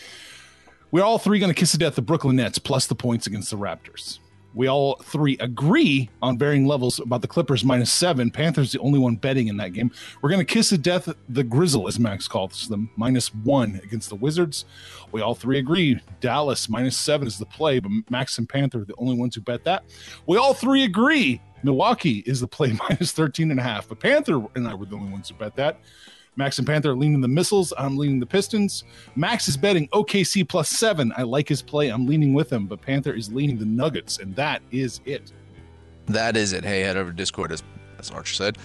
we're 0.90 1.02
all 1.02 1.18
three 1.18 1.38
going 1.38 1.48
to 1.50 1.59
kiss 1.59 1.72
to 1.72 1.78
death 1.78 1.94
the 1.94 2.02
Brooklyn 2.02 2.37
Nets 2.37 2.59
plus 2.59 2.87
the 2.87 2.94
points 2.94 3.26
against 3.26 3.50
the 3.50 3.56
Raptors. 3.56 4.18
We 4.54 4.68
all 4.68 4.96
three 5.04 5.36
agree 5.38 6.10
on 6.22 6.36
varying 6.38 6.66
levels 6.66 6.98
about 6.98 7.22
the 7.22 7.28
Clippers 7.28 7.64
minus 7.64 7.92
seven. 7.92 8.30
Panthers 8.30 8.72
the 8.72 8.80
only 8.80 8.98
one 8.98 9.16
betting 9.16 9.48
in 9.48 9.56
that 9.58 9.72
game. 9.72 9.90
We're 10.20 10.30
going 10.30 10.44
to 10.44 10.52
kiss 10.52 10.70
the 10.70 10.78
death 10.78 11.08
the 11.28 11.44
Grizzle, 11.44 11.86
as 11.86 11.98
Max 11.98 12.26
calls 12.26 12.68
them, 12.68 12.90
minus 12.96 13.32
one 13.34 13.80
against 13.84 14.08
the 14.08 14.16
Wizards. 14.16 14.64
We 15.12 15.20
all 15.20 15.34
three 15.34 15.58
agree 15.58 16.00
Dallas 16.20 16.68
minus 16.68 16.96
seven 16.96 17.28
is 17.28 17.38
the 17.38 17.46
play, 17.46 17.78
but 17.78 17.92
Max 18.10 18.38
and 18.38 18.48
Panther 18.48 18.82
are 18.82 18.84
the 18.84 18.94
only 18.98 19.16
ones 19.16 19.36
who 19.36 19.40
bet 19.40 19.64
that. 19.64 19.84
We 20.26 20.36
all 20.36 20.54
three 20.54 20.84
agree 20.84 21.40
Milwaukee 21.62 22.22
is 22.26 22.40
the 22.40 22.48
play 22.48 22.72
minus 22.90 23.12
13 23.12 23.50
and 23.50 23.60
a 23.60 23.62
half, 23.62 23.88
but 23.88 24.00
Panther 24.00 24.44
and 24.54 24.66
I 24.66 24.74
were 24.74 24.86
the 24.86 24.96
only 24.96 25.12
ones 25.12 25.28
who 25.28 25.34
bet 25.36 25.56
that. 25.56 25.80
Max 26.40 26.57
and 26.57 26.66
Panther 26.66 26.92
are 26.92 26.96
leaning 26.96 27.20
the 27.20 27.29
missiles. 27.29 27.70
I'm 27.76 27.98
leaning 27.98 28.18
the 28.18 28.24
Pistons. 28.24 28.85
Max 29.14 29.46
is 29.46 29.59
betting 29.59 29.88
OKC 29.88 30.48
plus 30.48 30.70
seven. 30.70 31.12
I 31.14 31.22
like 31.22 31.46
his 31.46 31.61
play. 31.61 31.90
I'm 31.90 32.07
leaning 32.07 32.33
with 32.33 32.50
him, 32.50 32.66
but 32.66 32.81
Panther 32.81 33.12
is 33.12 33.31
leaning 33.31 33.59
the 33.59 33.66
Nuggets, 33.66 34.20
and 34.20 34.35
that 34.37 34.62
is 34.70 35.03
it. 35.05 35.33
That 36.07 36.38
is 36.38 36.55
it. 36.55 36.64
Hey, 36.64 36.81
head 36.81 36.96
over 36.96 37.11
to 37.11 37.16
Discord, 37.16 37.53
as, 37.53 37.62
as 37.98 38.11
Archer 38.11 38.33
said. 38.33 38.57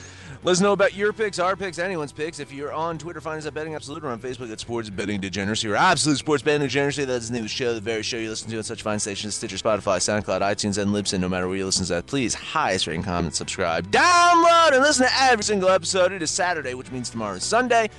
Let 0.45 0.51
us 0.51 0.62
know 0.62 0.73
about 0.73 0.93
your 0.93 1.12
picks, 1.12 1.39
our 1.39 1.55
picks, 1.55 1.79
anyone's 1.79 2.12
picks. 2.12 2.38
If 2.38 2.53
you're 2.53 2.71
on 2.71 2.99
Twitter, 2.99 3.19
find 3.19 3.39
us 3.39 3.47
at 3.47 3.55
Betting 3.55 3.73
Absolute 3.73 4.03
or 4.03 4.10
on 4.10 4.19
Facebook 4.19 4.51
at 4.51 4.60
Sports 4.60 4.91
Betting 4.91 5.19
Degeneracy 5.19 5.67
or 5.67 5.75
Absolute 5.75 6.19
Sports 6.19 6.43
Betting 6.43 6.62
Degeneracy. 6.62 7.03
That's 7.03 7.29
the 7.29 7.34
name 7.34 7.45
of 7.45 7.45
the 7.45 7.49
show, 7.49 7.73
the 7.73 7.81
very 7.81 8.03
show 8.03 8.17
you 8.17 8.29
listen 8.29 8.51
to 8.51 8.58
on 8.58 8.62
such 8.62 8.84
fine 8.84 8.99
stations 8.99 9.34
Stitcher, 9.34 9.58
Spotify, 9.58 9.97
SoundCloud, 9.97 10.41
iTunes, 10.41 10.77
and 10.77 10.91
Libsyn. 10.91 11.19
No 11.19 11.27
matter 11.27 11.47
where 11.47 11.58
you 11.58 11.65
listen 11.65 11.88
to 11.88 11.93
that, 11.93 12.05
please 12.05 12.36
highest 12.36 12.86
rating, 12.86 13.01
comment, 13.01 13.34
subscribe, 13.34 13.89
download, 13.89 14.73
and 14.73 14.84
listen 14.84 15.08
to 15.08 15.12
every 15.19 15.43
single 15.43 15.69
episode. 15.69 16.12
It 16.12 16.21
is 16.21 16.29
Saturday, 16.29 16.75
which 16.75 16.91
means 16.91 17.10
tomorrow 17.10 17.38
is 17.38 17.43
Sunday 17.43 17.89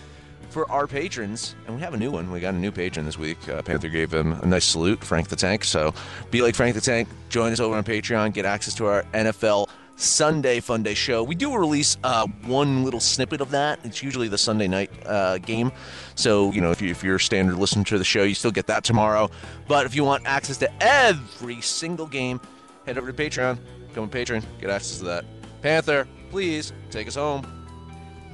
for 0.51 0.71
our 0.71 0.87
patrons, 0.87 1.57
and 1.67 1.75
we 1.75 1.83
have 1.83 1.95
a 1.95 1.99
new 1.99 2.13
one. 2.13 2.31
We 2.31 2.39
got 2.39 2.55
a 2.55 2.59
new 2.59 2.71
patron 2.71 3.07
this 3.07 3.19
week. 3.19 3.49
Uh, 3.49 3.61
Panther 3.63 3.89
gave 3.89 4.15
him 4.15 4.35
a 4.35 4.47
nice 4.47 4.67
salute, 4.67 5.03
Frank 5.03 5.27
the 5.27 5.35
Tank. 5.35 5.65
So 5.65 5.93
be 6.31 6.43
like 6.43 6.55
Frank 6.55 6.77
the 6.77 6.81
Tank. 6.81 7.09
Join 7.29 7.51
us 7.51 7.59
over 7.59 7.75
on 7.75 7.83
Patreon. 7.83 8.33
Get 8.33 8.45
access 8.45 8.73
to 8.75 8.87
our 8.87 9.03
NFL 9.15 9.69
Sunday 9.97 10.61
Fun 10.61 10.83
Day 10.83 10.95
show. 10.95 11.23
We 11.23 11.35
do 11.35 11.57
release 11.57 11.97
uh, 12.05 12.27
one 12.45 12.85
little 12.85 13.01
snippet 13.01 13.41
of 13.41 13.51
that. 13.51 13.81
It's 13.85 14.03
usually 14.03 14.29
the 14.29 14.39
Sunday 14.39 14.69
night 14.69 14.91
uh, 15.07 15.39
game. 15.39 15.73
So 16.15 16.53
you 16.53 16.61
know, 16.61 16.71
if, 16.71 16.81
you, 16.81 16.91
if 16.91 17.03
you're 17.03 17.17
a 17.17 17.21
standard 17.21 17.57
listener 17.57 17.85
to 17.85 17.99
the 17.99 18.05
show, 18.05 18.23
you 18.23 18.35
still 18.35 18.51
get 18.51 18.67
that 18.67 18.85
tomorrow. 18.85 19.31
But 19.67 19.87
if 19.87 19.95
you 19.95 20.05
want 20.05 20.27
access 20.27 20.59
to 20.59 20.83
every 20.83 21.61
single 21.61 22.07
game, 22.07 22.41
head 22.85 22.99
over 22.99 23.11
to 23.11 23.13
Patreon. 23.13 23.59
Become 23.89 24.05
a 24.05 24.09
patron. 24.09 24.43
Get 24.61 24.71
access 24.71 24.99
to 24.99 25.05
that. 25.07 25.25
Panther, 25.63 26.07
please 26.31 26.73
take 26.91 27.09
us 27.09 27.15
home. 27.15 27.56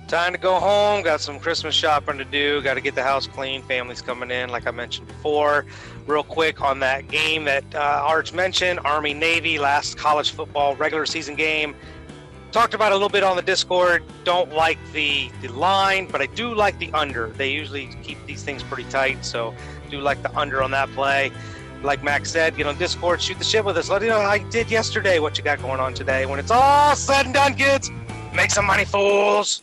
Time 0.08 0.32
to 0.32 0.38
go 0.38 0.60
home. 0.60 1.02
Got 1.02 1.20
some 1.20 1.40
Christmas 1.40 1.74
shopping 1.74 2.18
to 2.18 2.24
do. 2.24 2.60
Got 2.60 2.74
to 2.74 2.80
get 2.80 2.94
the 2.94 3.02
house 3.02 3.26
clean. 3.26 3.62
Family's 3.62 4.02
coming 4.02 4.30
in, 4.30 4.50
like 4.50 4.66
I 4.66 4.70
mentioned 4.70 5.06
before. 5.06 5.64
Real 6.06 6.22
quick 6.22 6.60
on 6.60 6.80
that 6.80 7.08
game 7.08 7.44
that 7.44 7.64
uh, 7.74 8.02
Arch 8.04 8.32
mentioned 8.32 8.80
Army 8.84 9.14
Navy, 9.14 9.58
last 9.58 9.96
college 9.96 10.32
football 10.32 10.76
regular 10.76 11.06
season 11.06 11.34
game. 11.34 11.74
Talked 12.50 12.74
about 12.74 12.92
a 12.92 12.94
little 12.94 13.08
bit 13.08 13.22
on 13.22 13.36
the 13.36 13.42
Discord. 13.42 14.04
Don't 14.24 14.52
like 14.52 14.78
the, 14.92 15.30
the 15.40 15.48
line, 15.48 16.06
but 16.06 16.20
I 16.20 16.26
do 16.26 16.54
like 16.54 16.78
the 16.78 16.92
under. 16.92 17.28
They 17.28 17.50
usually 17.50 17.86
keep 18.02 18.18
these 18.26 18.42
things 18.42 18.62
pretty 18.62 18.84
tight, 18.90 19.24
so 19.24 19.54
do 19.88 20.00
like 20.00 20.22
the 20.22 20.36
under 20.36 20.62
on 20.62 20.70
that 20.72 20.90
play. 20.90 21.32
Like 21.82 22.04
Max 22.04 22.30
said, 22.30 22.54
get 22.54 22.66
on 22.66 22.76
Discord, 22.76 23.22
shoot 23.22 23.38
the 23.38 23.44
shit 23.44 23.64
with 23.64 23.78
us. 23.78 23.88
Let 23.88 24.02
you 24.02 24.08
know 24.08 24.20
how 24.20 24.34
you 24.34 24.48
did 24.50 24.70
yesterday, 24.70 25.18
what 25.18 25.38
you 25.38 25.44
got 25.44 25.62
going 25.62 25.80
on 25.80 25.94
today. 25.94 26.26
When 26.26 26.38
it's 26.38 26.50
all 26.50 26.94
said 26.94 27.24
and 27.24 27.34
done, 27.34 27.54
kids, 27.54 27.90
make 28.34 28.50
some 28.50 28.66
money, 28.66 28.84
fools. 28.84 29.62